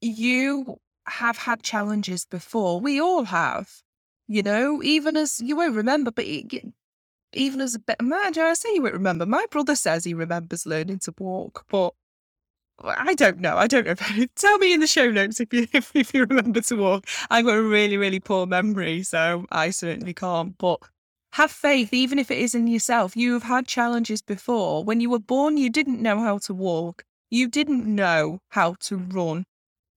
You 0.00 0.78
have 1.06 1.38
had 1.38 1.62
challenges 1.62 2.24
before. 2.24 2.80
We 2.80 3.00
all 3.00 3.24
have, 3.24 3.70
you 4.26 4.42
know, 4.42 4.82
even 4.82 5.16
as 5.16 5.40
you 5.40 5.56
won't 5.56 5.76
remember, 5.76 6.10
but 6.10 6.24
even 7.32 7.60
as 7.60 7.74
a 7.74 7.78
bit, 7.78 8.02
man, 8.02 8.36
I 8.36 8.54
say 8.54 8.74
you 8.74 8.82
won't 8.82 8.94
remember. 8.94 9.24
My 9.24 9.46
brother 9.50 9.76
says 9.76 10.04
he 10.04 10.14
remembers 10.14 10.66
learning 10.66 10.98
to 11.00 11.14
walk, 11.18 11.64
but 11.68 11.94
I 12.82 13.14
don't 13.14 13.40
know. 13.40 13.56
I 13.56 13.66
don't 13.66 13.86
know. 13.86 13.94
Tell 14.36 14.58
me 14.58 14.72
in 14.72 14.80
the 14.80 14.86
show 14.86 15.10
notes 15.10 15.40
if 15.40 15.52
you 15.52 15.66
if, 15.72 15.92
if 15.94 16.14
you 16.14 16.24
remember 16.24 16.60
to 16.62 16.76
walk. 16.76 17.06
I've 17.30 17.44
got 17.44 17.56
a 17.56 17.62
really 17.62 17.96
really 17.96 18.20
poor 18.20 18.46
memory, 18.46 19.02
so 19.02 19.46
I 19.50 19.70
certainly 19.70 20.14
can't. 20.14 20.56
But 20.58 20.80
have 21.34 21.50
faith, 21.50 21.92
even 21.92 22.18
if 22.18 22.30
it 22.30 22.38
is 22.38 22.54
in 22.54 22.66
yourself. 22.66 23.16
You 23.16 23.34
have 23.34 23.44
had 23.44 23.66
challenges 23.66 24.22
before. 24.22 24.84
When 24.84 25.00
you 25.00 25.10
were 25.10 25.20
born, 25.20 25.56
you 25.56 25.70
didn't 25.70 26.02
know 26.02 26.20
how 26.20 26.38
to 26.38 26.54
walk. 26.54 27.04
You 27.30 27.48
didn't 27.48 27.86
know 27.86 28.40
how 28.50 28.74
to 28.80 28.96
run. 28.96 29.44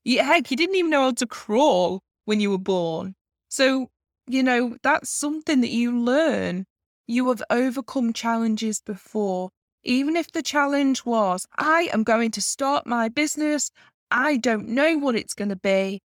Heck, 0.06 0.52
you 0.52 0.58
didn't 0.58 0.76
even 0.76 0.92
know 0.92 1.04
how 1.04 1.12
to 1.12 1.26
crawl 1.26 2.02
when 2.26 2.40
you 2.40 2.52
were 2.52 2.58
born. 2.58 3.16
So, 3.50 3.90
you 4.28 4.44
know, 4.44 4.78
that's 4.84 5.10
something 5.10 5.62
that 5.62 5.72
you 5.72 5.98
learn. 5.98 6.66
You 7.08 7.30
have 7.30 7.44
overcome 7.50 8.14
challenges 8.14 8.82
before. 8.82 9.50
Even 9.84 10.16
if 10.16 10.32
the 10.32 10.42
challenge 10.42 11.06
was, 11.06 11.46
I 11.58 11.90
am 11.92 12.04
going 12.04 12.32
to 12.32 12.42
start 12.42 12.88
my 12.88 13.10
business, 13.10 13.72
I 14.12 14.38
don't 14.38 14.70
know 14.70 14.98
what 14.98 15.16
it's 15.16 15.34
going 15.34 15.50
to 15.50 15.56
be. 15.56 16.00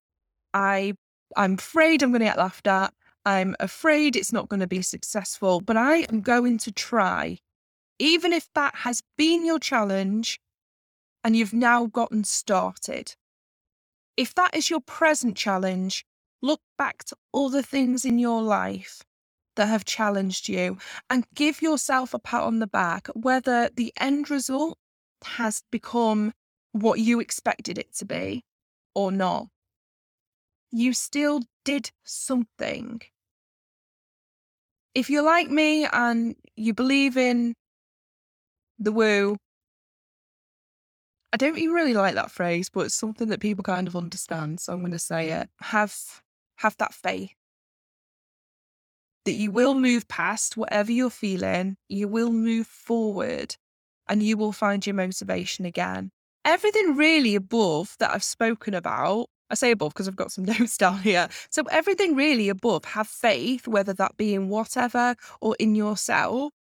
I, 0.54 0.94
I'm 1.36 1.56
afraid 1.56 2.04
I'm 2.04 2.12
going 2.12 2.20
to 2.20 2.28
get 2.28 2.38
laughed 2.38 2.68
at. 2.68 2.94
I'm 3.26 3.56
afraid 3.60 4.16
it's 4.16 4.32
not 4.32 4.50
going 4.50 4.60
to 4.60 4.68
be 4.68 4.82
successful, 4.82 5.60
but 5.62 5.78
I 5.78 6.06
am 6.12 6.22
going 6.22 6.58
to 6.60 6.72
try. 6.72 7.40
Even 7.98 8.32
if 8.34 8.48
that 8.54 8.76
has 8.76 9.02
been 9.18 9.46
your 9.46 9.60
challenge 9.60 10.40
and 11.24 11.36
you've 11.36 11.54
now 11.54 11.88
gotten 11.88 12.24
started. 12.24 13.16
If 14.16 14.36
that 14.36 14.56
is 14.56 14.70
your 14.70 14.82
present 14.82 15.36
challenge, 15.36 16.06
look 16.42 16.62
back 16.78 17.04
to 17.06 17.16
other 17.34 17.64
things 17.64 18.06
in 18.06 18.20
your 18.20 18.44
life 18.44 19.02
that 19.56 19.68
have 19.68 19.86
challenged 19.86 20.48
you 20.48 20.78
and 21.10 21.26
give 21.34 21.62
yourself 21.62 22.14
a 22.14 22.20
pat 22.20 22.44
on 22.44 22.60
the 22.60 22.68
back, 22.68 23.08
whether 23.14 23.70
the 23.76 23.92
end 24.00 24.30
result 24.30 24.78
has 25.24 25.64
become 25.72 26.34
what 26.74 27.00
you 27.00 27.20
expected 27.20 27.78
it 27.78 27.94
to 27.96 28.06
be 28.06 28.44
or 28.94 29.12
not. 29.12 29.48
You 30.72 30.94
still 30.94 31.42
did 31.64 31.90
something. 32.04 33.02
If 34.95 35.10
you're 35.10 35.23
like 35.23 35.49
me 35.49 35.86
and 35.86 36.36
you 36.55 36.73
believe 36.73 37.17
in 37.17 37.53
the 38.79 38.91
woo, 38.91 39.38
I 41.34 41.38
don't 41.38 41.55
really 41.55 41.93
like 41.93 42.15
that 42.15 42.31
phrase, 42.31 42.69
but 42.69 42.86
it's 42.86 42.95
something 42.95 43.27
that 43.27 43.41
people 43.41 43.63
kind 43.63 43.88
of 43.88 43.95
understand. 43.95 44.62
So 44.62 44.71
I'm 44.71 44.79
going 44.79 44.93
to 44.93 44.99
say 44.99 45.31
it. 45.31 45.49
Have 45.60 45.93
have 46.58 46.77
that 46.77 46.93
faith 46.93 47.36
that 49.25 49.34
you 49.34 49.51
will 49.51 49.73
move 49.73 50.08
past 50.08 50.55
whatever 50.55 50.91
you're 50.91 51.10
feeling, 51.10 51.75
you 51.89 52.08
will 52.08 52.31
move 52.31 52.67
forward 52.67 53.55
and 54.08 54.23
you 54.23 54.38
will 54.38 54.51
find 54.51 54.86
your 54.86 54.93
motivation 54.93 55.65
again. 55.65 56.12
Everything 56.45 56.95
really 56.95 57.36
above 57.36 57.95
that 57.99 58.12
I've 58.12 58.23
spoken 58.23 58.75
about, 58.75 59.27
I 59.49 59.55
say 59.55 59.71
above 59.71 59.93
because 59.93 60.08
I've 60.08 60.15
got 60.15 60.31
some 60.31 60.45
notes 60.60 60.77
down 60.77 60.99
here. 60.99 61.27
So, 61.49 61.63
everything 61.71 62.15
really 62.15 62.49
above, 62.49 62.86
have 62.86 63.08
faith, 63.08 63.67
whether 63.67 63.93
that 63.93 64.17
be 64.17 64.34
in 64.34 64.49
whatever 64.49 65.15
or 65.41 65.55
in 65.60 65.75
yourself. 65.75 66.51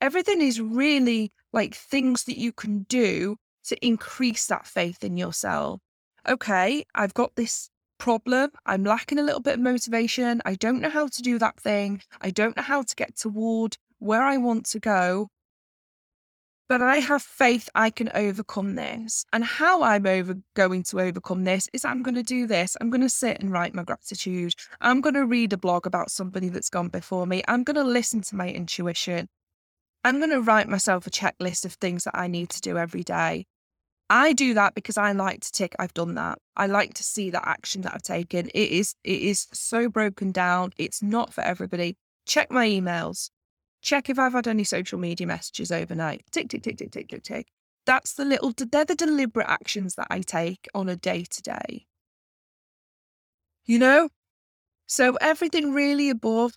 Everything 0.00 0.40
is 0.40 0.60
really 0.60 1.32
like 1.52 1.74
things 1.74 2.24
that 2.24 2.38
you 2.38 2.52
can 2.52 2.82
do 2.88 3.36
to 3.64 3.86
increase 3.86 4.46
that 4.46 4.66
faith 4.66 5.02
in 5.02 5.16
yourself. 5.16 5.80
Okay, 6.28 6.84
I've 6.94 7.14
got 7.14 7.34
this 7.36 7.70
problem. 7.98 8.50
I'm 8.66 8.84
lacking 8.84 9.18
a 9.18 9.22
little 9.22 9.40
bit 9.40 9.54
of 9.54 9.60
motivation. 9.60 10.42
I 10.44 10.54
don't 10.54 10.80
know 10.80 10.90
how 10.90 11.08
to 11.08 11.22
do 11.22 11.38
that 11.38 11.58
thing. 11.58 12.02
I 12.20 12.30
don't 12.30 12.56
know 12.56 12.62
how 12.62 12.82
to 12.82 12.94
get 12.94 13.16
toward 13.16 13.76
where 13.98 14.22
I 14.22 14.36
want 14.36 14.66
to 14.66 14.80
go. 14.80 15.28
But 16.68 16.80
I 16.80 16.96
have 16.96 17.22
faith 17.22 17.68
I 17.74 17.90
can 17.90 18.10
overcome 18.14 18.74
this. 18.74 19.26
And 19.32 19.44
how 19.44 19.82
I'm 19.82 20.06
over 20.06 20.36
going 20.54 20.82
to 20.84 21.00
overcome 21.00 21.44
this 21.44 21.68
is 21.74 21.84
I'm 21.84 22.02
going 22.02 22.14
to 22.14 22.22
do 22.22 22.46
this. 22.46 22.76
I'm 22.80 22.88
going 22.88 23.02
to 23.02 23.08
sit 23.08 23.40
and 23.40 23.52
write 23.52 23.74
my 23.74 23.82
gratitude. 23.82 24.54
I'm 24.80 25.02
going 25.02 25.14
to 25.14 25.26
read 25.26 25.52
a 25.52 25.58
blog 25.58 25.86
about 25.86 26.10
somebody 26.10 26.48
that's 26.48 26.70
gone 26.70 26.88
before 26.88 27.26
me. 27.26 27.42
I'm 27.48 27.64
going 27.64 27.76
to 27.76 27.84
listen 27.84 28.22
to 28.22 28.36
my 28.36 28.48
intuition. 28.48 29.28
I'm 30.04 30.18
going 30.18 30.30
to 30.30 30.40
write 30.40 30.68
myself 30.68 31.06
a 31.06 31.10
checklist 31.10 31.64
of 31.64 31.74
things 31.74 32.04
that 32.04 32.16
I 32.16 32.28
need 32.28 32.48
to 32.50 32.60
do 32.60 32.78
every 32.78 33.02
day. 33.02 33.46
I 34.10 34.32
do 34.32 34.54
that 34.54 34.74
because 34.74 34.98
I 34.98 35.12
like 35.12 35.40
to 35.40 35.52
tick 35.52 35.74
I've 35.78 35.94
done 35.94 36.14
that. 36.14 36.38
I 36.56 36.66
like 36.66 36.94
to 36.94 37.02
see 37.02 37.30
that 37.30 37.48
action 37.48 37.82
that 37.82 37.94
I've 37.94 38.02
taken. 38.02 38.48
It 38.48 38.70
is 38.70 38.94
it 39.02 39.20
is 39.20 39.48
so 39.52 39.88
broken 39.88 40.30
down. 40.30 40.72
It's 40.76 41.02
not 41.02 41.32
for 41.32 41.40
everybody. 41.40 41.96
Check 42.26 42.50
my 42.50 42.68
emails. 42.68 43.30
Check 43.84 44.08
if 44.08 44.18
I've 44.18 44.32
had 44.32 44.48
any 44.48 44.64
social 44.64 44.98
media 44.98 45.26
messages 45.26 45.70
overnight. 45.70 46.24
Tick 46.32 46.48
tick 46.48 46.62
tick 46.62 46.78
tick 46.78 46.90
tick 46.90 47.06
tick 47.06 47.22
tick. 47.22 47.48
That's 47.84 48.14
the 48.14 48.24
little 48.24 48.54
they're 48.56 48.86
the 48.86 48.94
deliberate 48.94 49.46
actions 49.46 49.96
that 49.96 50.06
I 50.08 50.20
take 50.20 50.66
on 50.74 50.88
a 50.88 50.96
day 50.96 51.24
to 51.24 51.42
day. 51.42 51.86
You 53.66 53.78
know? 53.78 54.08
So 54.86 55.16
everything 55.20 55.74
really 55.74 56.08
above 56.08 56.54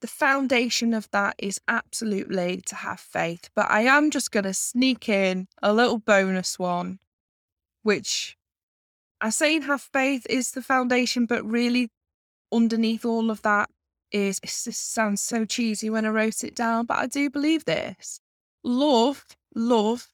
the 0.00 0.06
foundation 0.06 0.94
of 0.94 1.10
that 1.10 1.34
is 1.36 1.60
absolutely 1.68 2.62
to 2.64 2.76
have 2.76 2.98
faith. 2.98 3.50
But 3.54 3.70
I 3.70 3.82
am 3.82 4.10
just 4.10 4.30
going 4.30 4.44
to 4.44 4.54
sneak 4.54 5.10
in 5.10 5.46
a 5.62 5.74
little 5.74 5.98
bonus 5.98 6.58
one, 6.58 7.00
which 7.82 8.38
I 9.20 9.28
say 9.28 9.60
have 9.60 9.82
faith 9.82 10.26
is 10.30 10.52
the 10.52 10.62
foundation, 10.62 11.26
but 11.26 11.44
really 11.44 11.90
underneath 12.50 13.04
all 13.04 13.30
of 13.30 13.42
that 13.42 13.68
is 14.14 14.38
it 14.44 14.48
sounds 14.48 15.20
so 15.20 15.44
cheesy 15.44 15.90
when 15.90 16.06
I 16.06 16.10
wrote 16.10 16.44
it 16.44 16.54
down, 16.54 16.86
but 16.86 16.98
I 16.98 17.06
do 17.08 17.28
believe 17.28 17.64
this. 17.64 18.20
Love, 18.62 19.26
love 19.56 20.08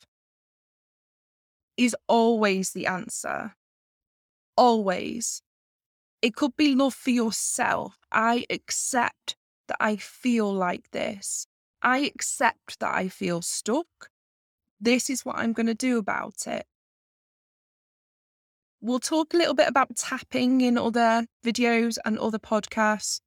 is 1.76 1.94
always 2.08 2.70
the 2.72 2.86
answer. 2.86 3.54
Always. 4.56 5.42
It 6.22 6.34
could 6.34 6.56
be 6.56 6.74
love 6.74 6.94
for 6.94 7.10
yourself. 7.10 7.98
I 8.10 8.46
accept 8.48 9.36
that 9.68 9.76
I 9.80 9.96
feel 9.96 10.50
like 10.50 10.90
this. 10.92 11.46
I 11.82 11.98
accept 11.98 12.80
that 12.80 12.94
I 12.94 13.08
feel 13.08 13.42
stuck. 13.42 14.08
This 14.80 15.10
is 15.10 15.26
what 15.26 15.36
I'm 15.36 15.52
going 15.52 15.66
to 15.66 15.74
do 15.74 15.98
about 15.98 16.46
it. 16.46 16.64
We'll 18.80 18.98
talk 18.98 19.34
a 19.34 19.36
little 19.36 19.54
bit 19.54 19.68
about 19.68 19.94
tapping 19.94 20.62
in 20.62 20.78
other 20.78 21.26
videos 21.44 21.98
and 22.06 22.18
other 22.18 22.38
podcasts. 22.38 23.20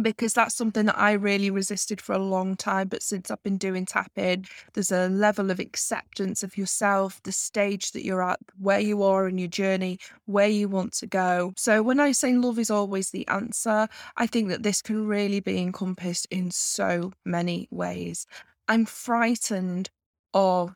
Because 0.00 0.34
that's 0.34 0.54
something 0.54 0.86
that 0.86 0.98
I 0.98 1.12
really 1.12 1.50
resisted 1.50 2.00
for 2.00 2.12
a 2.12 2.18
long 2.18 2.56
time. 2.56 2.88
But 2.88 3.02
since 3.02 3.30
I've 3.30 3.42
been 3.42 3.56
doing 3.56 3.86
tapping, 3.86 4.46
there's 4.72 4.92
a 4.92 5.08
level 5.08 5.50
of 5.50 5.60
acceptance 5.60 6.42
of 6.42 6.56
yourself, 6.56 7.22
the 7.22 7.32
stage 7.32 7.92
that 7.92 8.04
you're 8.04 8.22
at, 8.22 8.40
where 8.58 8.80
you 8.80 9.02
are 9.02 9.28
in 9.28 9.38
your 9.38 9.48
journey, 9.48 9.98
where 10.26 10.48
you 10.48 10.68
want 10.68 10.92
to 10.94 11.06
go. 11.06 11.52
So 11.56 11.82
when 11.82 12.00
I 12.00 12.12
say 12.12 12.34
love 12.34 12.58
is 12.58 12.70
always 12.70 13.10
the 13.10 13.26
answer, 13.28 13.88
I 14.16 14.26
think 14.26 14.48
that 14.48 14.62
this 14.62 14.82
can 14.82 15.06
really 15.06 15.40
be 15.40 15.58
encompassed 15.58 16.26
in 16.30 16.50
so 16.50 17.12
many 17.24 17.68
ways. 17.70 18.26
I'm 18.68 18.86
frightened 18.86 19.90
of 20.32 20.74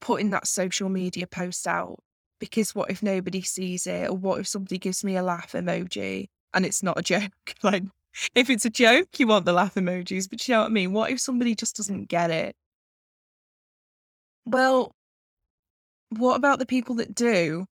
putting 0.00 0.30
that 0.30 0.46
social 0.46 0.88
media 0.88 1.26
post 1.26 1.66
out 1.66 1.98
because 2.38 2.74
what 2.74 2.90
if 2.90 3.02
nobody 3.02 3.42
sees 3.42 3.86
it 3.86 4.10
or 4.10 4.16
what 4.16 4.40
if 4.40 4.48
somebody 4.48 4.78
gives 4.78 5.02
me 5.02 5.16
a 5.16 5.22
laugh 5.22 5.52
emoji 5.52 6.28
and 6.54 6.66
it's 6.66 6.82
not 6.82 6.98
a 6.98 7.02
joke 7.02 7.32
like 7.62 7.82
if 8.34 8.50
it's 8.50 8.64
a 8.64 8.70
joke, 8.70 9.08
you 9.18 9.26
want 9.26 9.44
the 9.44 9.52
laugh 9.52 9.74
emojis, 9.74 10.28
but 10.28 10.46
you 10.46 10.54
know 10.54 10.60
what 10.60 10.66
I 10.66 10.70
mean? 10.70 10.92
What 10.92 11.10
if 11.10 11.20
somebody 11.20 11.54
just 11.54 11.76
doesn't 11.76 12.08
get 12.08 12.30
it? 12.30 12.54
Well, 14.44 14.92
what 16.10 16.36
about 16.36 16.58
the 16.58 16.66
people 16.66 16.94
that 16.96 17.14
do? 17.14 17.66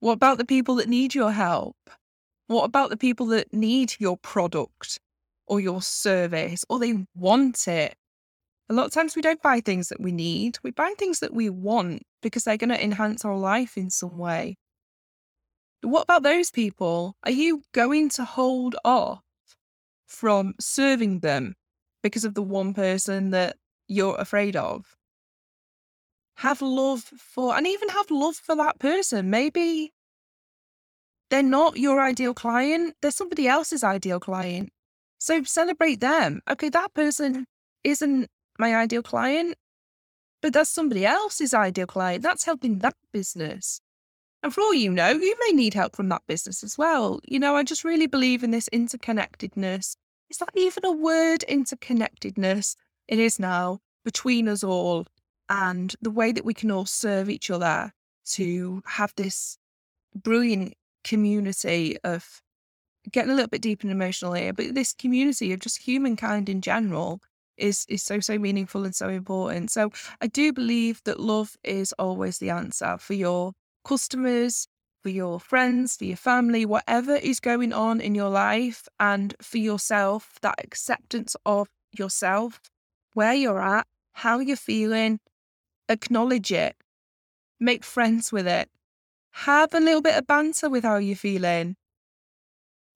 What 0.00 0.12
about 0.12 0.38
the 0.38 0.44
people 0.44 0.76
that 0.76 0.88
need 0.88 1.14
your 1.14 1.32
help? 1.32 1.76
What 2.46 2.64
about 2.64 2.90
the 2.90 2.96
people 2.96 3.26
that 3.26 3.52
need 3.52 3.94
your 3.98 4.18
product 4.18 4.98
or 5.46 5.60
your 5.60 5.80
service 5.80 6.64
or 6.68 6.78
they 6.78 7.06
want 7.16 7.66
it? 7.66 7.94
A 8.68 8.74
lot 8.74 8.86
of 8.86 8.92
times 8.92 9.16
we 9.16 9.22
don't 9.22 9.42
buy 9.42 9.60
things 9.60 9.88
that 9.88 10.00
we 10.00 10.12
need, 10.12 10.58
we 10.62 10.70
buy 10.70 10.94
things 10.98 11.20
that 11.20 11.34
we 11.34 11.50
want 11.50 12.02
because 12.22 12.44
they're 12.44 12.56
going 12.56 12.70
to 12.70 12.82
enhance 12.82 13.24
our 13.24 13.36
life 13.36 13.76
in 13.76 13.90
some 13.90 14.16
way. 14.18 14.56
What 15.82 16.04
about 16.04 16.22
those 16.22 16.50
people? 16.50 17.14
Are 17.24 17.30
you 17.30 17.62
going 17.72 18.08
to 18.10 18.24
hold 18.24 18.76
off 18.84 19.23
from 20.14 20.54
serving 20.60 21.20
them 21.20 21.54
because 22.02 22.24
of 22.24 22.34
the 22.34 22.42
one 22.42 22.74
person 22.74 23.30
that 23.30 23.56
you're 23.88 24.16
afraid 24.16 24.56
of. 24.56 24.96
Have 26.36 26.62
love 26.62 27.02
for, 27.16 27.56
and 27.56 27.66
even 27.66 27.88
have 27.90 28.10
love 28.10 28.36
for 28.36 28.56
that 28.56 28.78
person. 28.78 29.30
Maybe 29.30 29.92
they're 31.30 31.42
not 31.42 31.76
your 31.76 32.00
ideal 32.00 32.34
client, 32.34 32.94
they're 33.00 33.10
somebody 33.10 33.48
else's 33.48 33.84
ideal 33.84 34.20
client. 34.20 34.70
So 35.18 35.42
celebrate 35.44 36.00
them. 36.00 36.40
Okay, 36.50 36.68
that 36.68 36.92
person 36.94 37.46
isn't 37.82 38.28
my 38.58 38.76
ideal 38.76 39.02
client, 39.02 39.56
but 40.42 40.52
that's 40.52 40.70
somebody 40.70 41.06
else's 41.06 41.54
ideal 41.54 41.86
client. 41.86 42.22
That's 42.22 42.44
helping 42.44 42.80
that 42.80 42.94
business. 43.12 43.80
And 44.42 44.52
for 44.52 44.60
all 44.60 44.74
you 44.74 44.90
know, 44.90 45.08
you 45.10 45.34
may 45.46 45.52
need 45.52 45.72
help 45.72 45.96
from 45.96 46.10
that 46.10 46.22
business 46.28 46.62
as 46.62 46.76
well. 46.76 47.20
You 47.26 47.38
know, 47.38 47.56
I 47.56 47.62
just 47.62 47.82
really 47.82 48.06
believe 48.06 48.44
in 48.44 48.50
this 48.50 48.68
interconnectedness 48.68 49.96
is 50.30 50.38
that 50.38 50.50
even 50.54 50.84
a 50.84 50.92
word 50.92 51.44
interconnectedness? 51.48 52.76
It 53.08 53.18
is 53.18 53.38
now 53.38 53.80
between 54.04 54.48
us 54.48 54.64
all 54.64 55.06
and 55.48 55.94
the 56.00 56.10
way 56.10 56.32
that 56.32 56.44
we 56.44 56.54
can 56.54 56.70
all 56.70 56.86
serve 56.86 57.28
each 57.28 57.50
other 57.50 57.92
to 58.26 58.82
have 58.86 59.12
this 59.16 59.58
brilliant 60.14 60.74
community 61.02 61.96
of 62.04 62.40
getting 63.10 63.30
a 63.30 63.34
little 63.34 63.48
bit 63.48 63.60
deep 63.60 63.82
and 63.82 63.92
emotional 63.92 64.32
here, 64.32 64.52
but 64.52 64.74
this 64.74 64.94
community 64.94 65.52
of 65.52 65.60
just 65.60 65.82
humankind 65.82 66.48
in 66.48 66.60
general 66.60 67.20
is 67.56 67.84
is 67.88 68.02
so 68.02 68.18
so 68.18 68.38
meaningful 68.38 68.84
and 68.84 68.94
so 68.94 69.08
important. 69.08 69.70
So 69.70 69.92
I 70.20 70.26
do 70.26 70.52
believe 70.52 71.00
that 71.04 71.20
love 71.20 71.56
is 71.62 71.92
always 71.98 72.38
the 72.38 72.50
answer 72.50 72.96
for 72.98 73.14
your 73.14 73.52
customers, 73.84 74.66
for 75.04 75.10
your 75.10 75.38
friends, 75.38 75.96
for 75.98 76.06
your 76.06 76.16
family, 76.16 76.64
whatever 76.64 77.14
is 77.16 77.38
going 77.38 77.74
on 77.74 78.00
in 78.00 78.14
your 78.14 78.30
life, 78.30 78.88
and 78.98 79.34
for 79.42 79.58
yourself, 79.58 80.38
that 80.40 80.54
acceptance 80.64 81.36
of 81.44 81.68
yourself, 81.92 82.58
where 83.12 83.34
you're 83.34 83.60
at, 83.60 83.86
how 84.12 84.38
you're 84.38 84.56
feeling, 84.56 85.20
acknowledge 85.90 86.50
it, 86.50 86.74
make 87.60 87.84
friends 87.84 88.32
with 88.32 88.46
it, 88.46 88.70
have 89.32 89.74
a 89.74 89.80
little 89.80 90.00
bit 90.00 90.16
of 90.16 90.26
banter 90.26 90.70
with 90.70 90.84
how 90.84 90.96
you're 90.96 91.14
feeling, 91.14 91.76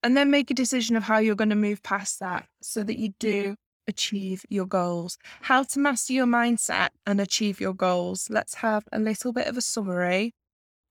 and 0.02 0.16
then 0.16 0.30
make 0.30 0.50
a 0.50 0.54
decision 0.54 0.96
of 0.96 1.02
how 1.02 1.18
you're 1.18 1.34
going 1.34 1.50
to 1.50 1.54
move 1.56 1.82
past 1.82 2.20
that 2.20 2.46
so 2.62 2.82
that 2.82 2.98
you 2.98 3.10
do 3.18 3.54
achieve 3.86 4.46
your 4.48 4.66
goals. 4.66 5.18
How 5.42 5.62
to 5.64 5.78
master 5.78 6.14
your 6.14 6.26
mindset 6.26 6.88
and 7.06 7.20
achieve 7.20 7.60
your 7.60 7.74
goals. 7.74 8.28
Let's 8.30 8.54
have 8.54 8.84
a 8.92 8.98
little 8.98 9.34
bit 9.34 9.46
of 9.46 9.58
a 9.58 9.60
summary. 9.60 10.32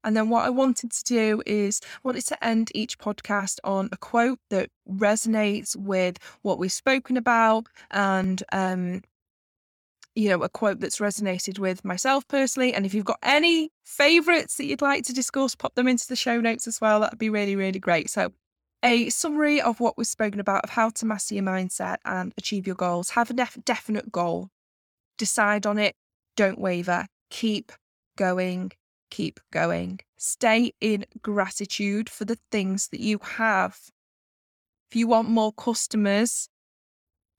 And 0.04 0.16
then 0.16 0.30
what 0.30 0.46
I 0.46 0.50
wanted 0.50 0.92
to 0.92 1.04
do 1.04 1.44
is 1.46 1.82
wanted 2.04 2.26
to 2.28 2.46
end 2.46 2.72
each 2.74 2.98
podcast 2.98 3.60
on 3.64 3.90
a 3.92 3.98
quote 3.98 4.40
that 4.50 4.70
resonates 4.90 5.76
with 5.76 6.18
what 6.42 6.60
we've 6.60 6.72
spoken 6.72 7.18
about 7.18 7.68
and 7.92 8.44
um 8.52 9.02
you 10.18 10.30
know, 10.30 10.42
a 10.42 10.50
quote 10.50 10.80
that's 10.80 10.98
resonated 10.98 11.60
with 11.60 11.86
myself 11.86 12.28
personally. 12.28 12.74
And 12.74 12.88
if 12.88 12.94
you've 12.96 13.06
got 13.06 13.20
any 13.22 13.70
favorites 13.86 14.58
that 14.58 14.66
you'd 14.66 14.82
like 14.82 15.04
to 15.04 15.14
discuss, 15.14 15.54
pop 15.54 15.76
them 15.76 15.88
into 15.88 16.08
the 16.08 16.16
show 16.16 16.42
notes 16.42 16.68
as 16.68 16.82
well. 16.82 17.02
That'd 17.02 17.20
be 17.20 17.30
really, 17.30 17.56
really 17.56 17.78
great. 17.78 18.10
So, 18.10 18.34
a 18.82 19.10
summary 19.10 19.62
of 19.62 19.80
what 19.80 19.96
we've 19.96 20.08
spoken 20.08 20.40
about 20.40 20.64
of 20.64 20.72
how 20.72 20.90
to 20.90 21.06
master 21.06 21.36
your 21.36 21.44
mindset 21.44 21.98
and 22.04 22.34
achieve 22.36 22.66
your 22.66 22.76
goals. 22.76 23.12
Have 23.12 23.30
a 23.30 23.34
def- 23.34 23.60
definite 23.64 24.12
goal, 24.12 24.50
decide 25.20 25.68
on 25.68 25.78
it, 25.78 25.96
don't 26.36 26.60
waver, 26.60 27.06
keep 27.30 27.72
going, 28.18 28.72
keep 29.10 29.40
going. 29.52 30.00
Stay 30.18 30.74
in 30.82 31.06
gratitude 31.22 32.10
for 32.10 32.26
the 32.26 32.38
things 32.52 32.90
that 32.90 33.00
you 33.00 33.20
have. 33.22 33.80
If 34.90 34.96
you 34.96 35.08
want 35.08 35.30
more 35.30 35.52
customers, 35.54 36.50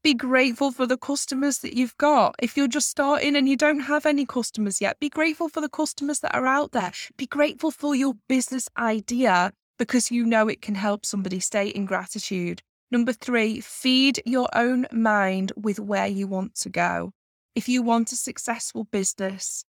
be 0.03 0.15
grateful 0.15 0.71
for 0.71 0.87
the 0.87 0.97
customers 0.97 1.59
that 1.59 1.75
you've 1.75 1.97
got. 1.97 2.37
If 2.41 2.57
you're 2.57 2.69
just 2.69 2.89
starting 2.89 3.35
and 3.37 3.49
you 3.49 3.57
don't 3.57 3.81
have 3.81 4.07
any 4.07 4.25
customers 4.25 4.81
yet, 4.81 5.01
be 5.01 5.09
grateful 5.09 5.49
for 5.49 5.61
the 5.61 5.69
customers 5.69 6.21
that 6.21 6.35
are 6.35 6.47
out 6.47 6.73
there. 6.73 6.93
Be 7.17 7.27
grateful 7.27 7.71
for 7.71 7.95
your 7.95 8.15
business 8.29 8.69
idea 8.79 9.53
because 9.79 10.11
you 10.11 10.25
know 10.25 10.49
it 10.49 10.63
can 10.63 10.77
help 10.77 11.05
somebody 11.05 11.41
stay 11.41 11.69
in 11.69 11.85
gratitude. 11.85 12.63
Number 12.91 13.13
three, 13.13 13.61
feed 13.61 14.23
your 14.25 14.49
own 14.55 14.87
mind 14.93 15.53
with 15.57 15.81
where 15.81 16.07
you 16.07 16.27
want 16.27 16.55
to 16.57 16.71
go. 16.71 17.13
If 17.55 17.69
you 17.69 17.83
want 17.83 18.13
a 18.13 18.17
successful 18.17 18.85
business, 18.85 19.65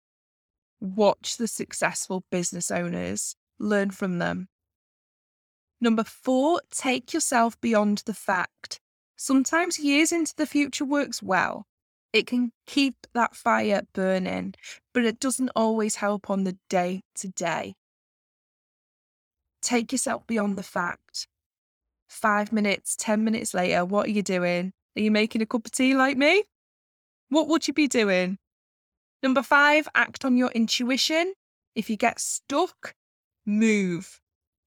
watch 0.80 1.36
the 1.36 1.48
successful 1.48 2.24
business 2.30 2.70
owners, 2.70 3.36
learn 3.58 3.90
from 3.90 4.18
them. 4.18 4.48
Number 5.80 6.04
four, 6.04 6.60
take 6.70 7.14
yourself 7.14 7.60
beyond 7.60 8.02
the 8.06 8.14
fact. 8.14 8.80
Sometimes 9.16 9.78
years 9.78 10.12
into 10.12 10.34
the 10.36 10.46
future 10.46 10.84
works 10.84 11.22
well. 11.22 11.66
It 12.12 12.26
can 12.26 12.52
keep 12.66 13.06
that 13.14 13.36
fire 13.36 13.82
burning, 13.92 14.54
but 14.94 15.04
it 15.04 15.20
doesn't 15.20 15.50
always 15.54 15.96
help 15.96 16.30
on 16.30 16.44
the 16.44 16.56
day 16.68 17.02
to 17.16 17.28
day. 17.28 17.74
Take 19.60 19.92
yourself 19.92 20.26
beyond 20.26 20.56
the 20.56 20.62
fact. 20.62 21.28
Five 22.08 22.52
minutes, 22.52 22.96
10 22.96 23.22
minutes 23.22 23.52
later, 23.52 23.84
what 23.84 24.06
are 24.06 24.10
you 24.10 24.22
doing? 24.22 24.72
Are 24.96 25.02
you 25.02 25.10
making 25.10 25.42
a 25.42 25.46
cup 25.46 25.66
of 25.66 25.72
tea 25.72 25.94
like 25.94 26.16
me? 26.16 26.44
What 27.28 27.48
would 27.48 27.68
you 27.68 27.74
be 27.74 27.86
doing? 27.86 28.38
Number 29.22 29.42
five, 29.42 29.88
act 29.94 30.24
on 30.24 30.36
your 30.36 30.50
intuition. 30.50 31.34
If 31.74 31.90
you 31.90 31.96
get 31.96 32.20
stuck, 32.20 32.94
move. 33.44 34.20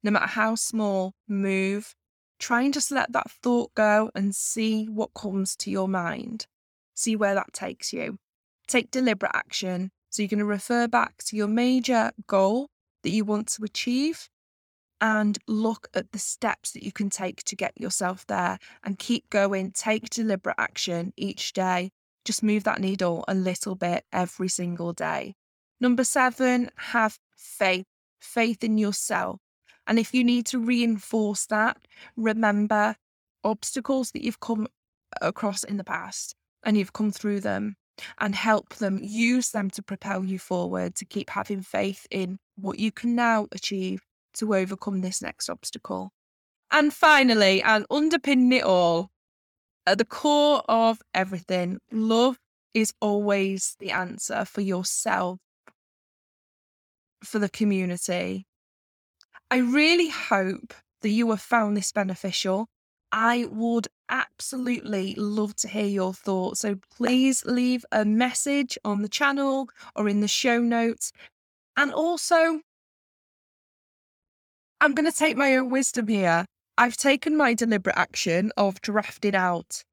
No 0.03 0.11
matter 0.11 0.27
how 0.27 0.55
small, 0.55 1.13
move. 1.27 1.95
Try 2.39 2.63
and 2.63 2.73
just 2.73 2.91
let 2.91 3.13
that 3.13 3.29
thought 3.29 3.73
go 3.75 4.09
and 4.15 4.35
see 4.35 4.85
what 4.85 5.13
comes 5.13 5.55
to 5.57 5.71
your 5.71 5.87
mind. 5.87 6.47
See 6.95 7.15
where 7.15 7.35
that 7.35 7.53
takes 7.53 7.93
you. 7.93 8.17
Take 8.67 8.91
deliberate 8.91 9.31
action. 9.33 9.91
So 10.09 10.21
you're 10.21 10.29
going 10.29 10.39
to 10.39 10.45
refer 10.45 10.87
back 10.87 11.23
to 11.25 11.37
your 11.37 11.47
major 11.47 12.11
goal 12.27 12.67
that 13.03 13.11
you 13.11 13.23
want 13.23 13.47
to 13.49 13.63
achieve 13.63 14.27
and 14.99 15.37
look 15.47 15.87
at 15.93 16.11
the 16.11 16.19
steps 16.19 16.71
that 16.71 16.83
you 16.83 16.91
can 16.91 17.09
take 17.09 17.43
to 17.43 17.55
get 17.55 17.79
yourself 17.79 18.25
there 18.27 18.59
and 18.83 18.99
keep 18.99 19.29
going. 19.29 19.71
Take 19.71 20.09
deliberate 20.09 20.55
action 20.57 21.13
each 21.15 21.53
day 21.53 21.91
just 22.25 22.43
move 22.43 22.63
that 22.63 22.79
needle 22.79 23.25
a 23.27 23.34
little 23.34 23.75
bit 23.75 24.05
every 24.12 24.47
single 24.47 24.93
day. 24.93 25.36
Number 25.79 26.03
seven, 26.03 26.69
have 26.77 27.17
faith, 27.36 27.86
faith 28.19 28.63
in 28.63 28.77
yourself. 28.77 29.39
And 29.88 29.97
if 29.97 30.13
you 30.13 30.23
need 30.23 30.45
to 30.47 30.60
reinforce 30.60 31.47
that, 31.47 31.77
remember 32.15 32.96
obstacles 33.43 34.12
that 34.12 34.23
you've 34.23 34.39
come 34.39 34.67
across 35.21 35.63
in 35.63 35.77
the 35.77 35.83
past 35.83 36.35
and 36.63 36.77
you've 36.77 36.93
come 36.93 37.12
through 37.12 37.39
them 37.39 37.75
and 38.19 38.35
help 38.35 38.75
them, 38.75 39.00
use 39.02 39.50
them 39.50 39.69
to 39.71 39.81
propel 39.81 40.23
you 40.23 40.39
forward, 40.39 40.96
to 40.96 41.06
keep 41.06 41.29
having 41.31 41.62
faith 41.62 42.08
in 42.12 42.37
what 42.56 42.79
you 42.79 42.91
can 42.91 43.15
now 43.15 43.48
achieve 43.52 44.02
to 44.35 44.56
overcome 44.56 45.02
this 45.02 45.21
next 45.21 45.50
obstacle. 45.50 46.12
And 46.71 46.93
finally, 46.93 47.62
and 47.62 47.85
underpinning 47.91 48.54
it 48.54 48.63
all, 48.63 49.10
at 49.86 49.98
the 49.98 50.06
core 50.06 50.63
of 50.67 51.02
everything, 51.13 51.79
love 51.92 52.38
is 52.73 52.94
always 53.02 53.75
the 53.79 53.92
answer 53.92 54.46
for 54.46 54.62
yourself, 54.62 55.40
for 57.23 57.40
the 57.40 57.50
community. 57.50 58.46
I 59.50 59.58
really 59.58 60.10
hope 60.10 60.73
that 61.02 61.10
you 61.10 61.29
have 61.32 61.42
found 61.42 61.75
this 61.75 61.92
beneficial. 61.92 62.67
I 63.12 63.46
would 63.52 63.88
absolutely 64.08 65.15
love 65.15 65.56
to 65.58 65.67
hear 65.67 65.86
your 65.86 66.13
thoughts. 66.13 66.62
So 66.62 66.75
please 66.96 67.44
leave 67.46 67.84
a 67.92 68.06
message 68.06 68.77
on 68.86 69.02
the 69.02 69.10
channel 69.10 69.67
or 69.96 70.08
in 70.08 70.21
the 70.21 70.27
show 70.27 70.60
notes. 70.60 71.12
And 71.75 71.92
also, 71.92 72.62
I'm 74.79 74.94
going 74.94 75.12
to 75.12 75.17
take 75.17 75.36
my 75.36 75.56
own 75.56 75.69
wisdom 75.69 76.08
here. 76.08 76.46
I've 76.82 76.98
taken 76.98 77.38
my 77.38 77.54
deliberate 77.54 77.96
action 77.96 78.52
of 78.58 78.82
drafting 78.82 79.36
out 79.36 79.84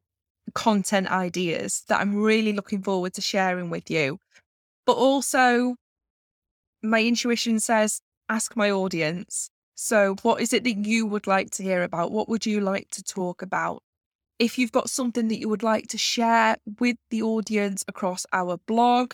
content 0.55 1.09
ideas 1.09 1.85
that 1.89 2.01
I'm 2.01 2.17
really 2.17 2.55
looking 2.55 2.81
forward 2.81 3.13
to 3.13 3.21
sharing 3.21 3.69
with 3.69 3.91
you. 3.91 4.19
But 4.87 4.95
also, 4.95 5.77
my 6.83 7.03
intuition 7.03 7.61
says 7.61 8.01
ask 8.31 8.57
my 8.57 8.71
audience. 8.71 9.51
So, 9.75 10.17
what 10.23 10.41
is 10.41 10.55
it 10.55 10.65
that 10.65 10.87
you 10.87 11.05
would 11.05 11.27
like 11.27 11.51
to 11.57 11.63
hear 11.63 11.83
about? 11.83 12.11
What 12.11 12.27
would 12.31 12.47
you 12.47 12.63
like 12.63 12.89
to 12.93 13.03
talk 13.03 13.43
about? 13.43 13.83
If 14.39 14.57
you've 14.57 14.73
got 14.73 14.89
something 14.89 15.29
that 15.29 15.39
you 15.39 15.51
would 15.51 15.63
like 15.63 15.89
to 15.89 15.99
share 15.99 16.57
with 16.81 16.97
the 17.11 17.21
audience 17.21 17.85
across 17.87 18.25
our 18.33 18.57
blog, 18.67 19.13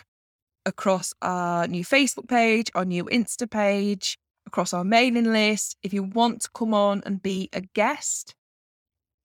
across 0.65 1.13
our 1.23 1.67
new 1.67 1.85
Facebook 1.85 2.29
page, 2.29 2.71
our 2.77 2.85
new 2.85 3.07
Insta 3.07 3.51
page, 3.51 4.17
across 4.55 4.73
our 4.73 4.85
mailing 4.85 5.33
list, 5.33 5.77
if 5.83 5.93
you 5.93 6.05
want 6.05 6.41
to 6.41 6.49
come 6.55 6.73
on 6.73 7.03
and 7.05 7.21
be 7.21 7.49
a 7.53 7.61
guest, 7.61 8.37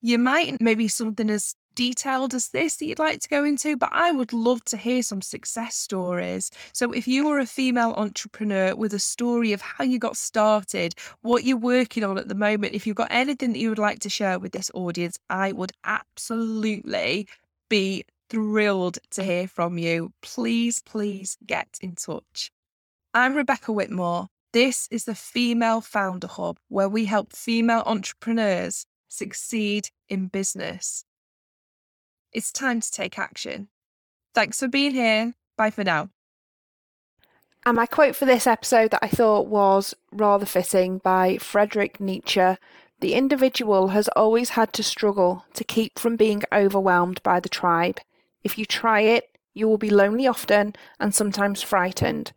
you 0.01 0.17
might 0.17 0.59
maybe 0.59 0.87
something 0.87 1.29
as 1.29 1.53
detailed 1.75 2.33
as 2.33 2.49
this 2.49 2.77
that 2.77 2.85
you'd 2.87 2.97
like 2.97 3.19
to 3.19 3.29
go 3.29 3.43
into, 3.43 3.77
but 3.77 3.89
I 3.91 4.11
would 4.11 4.33
love 4.33 4.65
to 4.65 4.75
hear 4.75 5.03
some 5.03 5.21
success 5.21 5.75
stories. 5.75 6.49
So, 6.73 6.91
if 6.91 7.07
you 7.07 7.29
are 7.29 7.37
a 7.37 7.45
female 7.45 7.93
entrepreneur 7.95 8.75
with 8.75 8.91
a 8.91 8.97
story 8.97 9.53
of 9.53 9.61
how 9.61 9.83
you 9.83 9.99
got 9.99 10.17
started, 10.17 10.95
what 11.21 11.43
you're 11.43 11.57
working 11.57 12.03
on 12.03 12.17
at 12.17 12.27
the 12.27 12.33
moment, 12.33 12.73
if 12.73 12.87
you've 12.87 12.95
got 12.95 13.11
anything 13.11 13.53
that 13.53 13.59
you 13.59 13.69
would 13.69 13.77
like 13.77 13.99
to 13.99 14.09
share 14.09 14.39
with 14.39 14.51
this 14.51 14.71
audience, 14.73 15.19
I 15.29 15.51
would 15.51 15.73
absolutely 15.83 17.27
be 17.69 18.03
thrilled 18.31 18.97
to 19.11 19.23
hear 19.23 19.47
from 19.47 19.77
you. 19.77 20.11
Please, 20.23 20.81
please 20.81 21.37
get 21.45 21.77
in 21.81 21.93
touch. 21.93 22.51
I'm 23.13 23.35
Rebecca 23.35 23.71
Whitmore. 23.71 24.29
This 24.51 24.87
is 24.89 25.05
the 25.05 25.13
Female 25.13 25.79
Founder 25.79 26.25
Hub, 26.27 26.57
where 26.69 26.89
we 26.89 27.05
help 27.05 27.33
female 27.33 27.83
entrepreneurs 27.85 28.87
succeed 29.07 29.89
in 30.07 30.27
business. 30.27 31.05
It's 32.33 32.51
time 32.51 32.81
to 32.81 32.91
take 32.91 33.19
action. 33.19 33.67
Thanks 34.33 34.59
for 34.59 34.67
being 34.67 34.93
here. 34.93 35.35
Bye 35.55 35.69
for 35.69 35.83
now. 35.83 36.09
And 37.63 37.75
my 37.75 37.85
quote 37.85 38.15
for 38.15 38.25
this 38.25 38.47
episode 38.47 38.89
that 38.91 39.03
I 39.03 39.07
thought 39.07 39.45
was 39.45 39.93
rather 40.11 40.47
fitting 40.47 40.97
by 40.97 41.37
Friedrich 41.37 41.99
Nietzsche 41.99 42.55
The 43.01 43.13
individual 43.13 43.89
has 43.89 44.07
always 44.09 44.49
had 44.51 44.73
to 44.73 44.83
struggle 44.83 45.45
to 45.53 45.63
keep 45.63 45.99
from 45.99 46.15
being 46.15 46.41
overwhelmed 46.51 47.21
by 47.21 47.39
the 47.39 47.49
tribe. 47.49 47.99
If 48.43 48.57
you 48.57 48.65
try 48.65 49.01
it, 49.01 49.37
you 49.53 49.67
will 49.67 49.77
be 49.77 49.89
lonely 49.91 50.25
often 50.25 50.75
and 50.99 51.13
sometimes 51.13 51.61
frightened, 51.61 52.33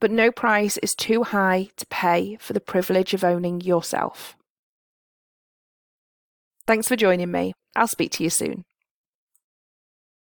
but 0.00 0.10
no 0.10 0.30
price 0.30 0.76
is 0.78 0.94
too 0.94 1.22
high 1.24 1.68
to 1.76 1.86
pay 1.86 2.36
for 2.40 2.52
the 2.52 2.60
privilege 2.60 3.14
of 3.14 3.24
owning 3.24 3.60
yourself. 3.60 4.36
Thanks 6.66 6.88
for 6.88 6.96
joining 6.96 7.30
me. 7.30 7.54
I'll 7.74 7.86
speak 7.86 8.10
to 8.12 8.24
you 8.24 8.30
soon. 8.30 8.64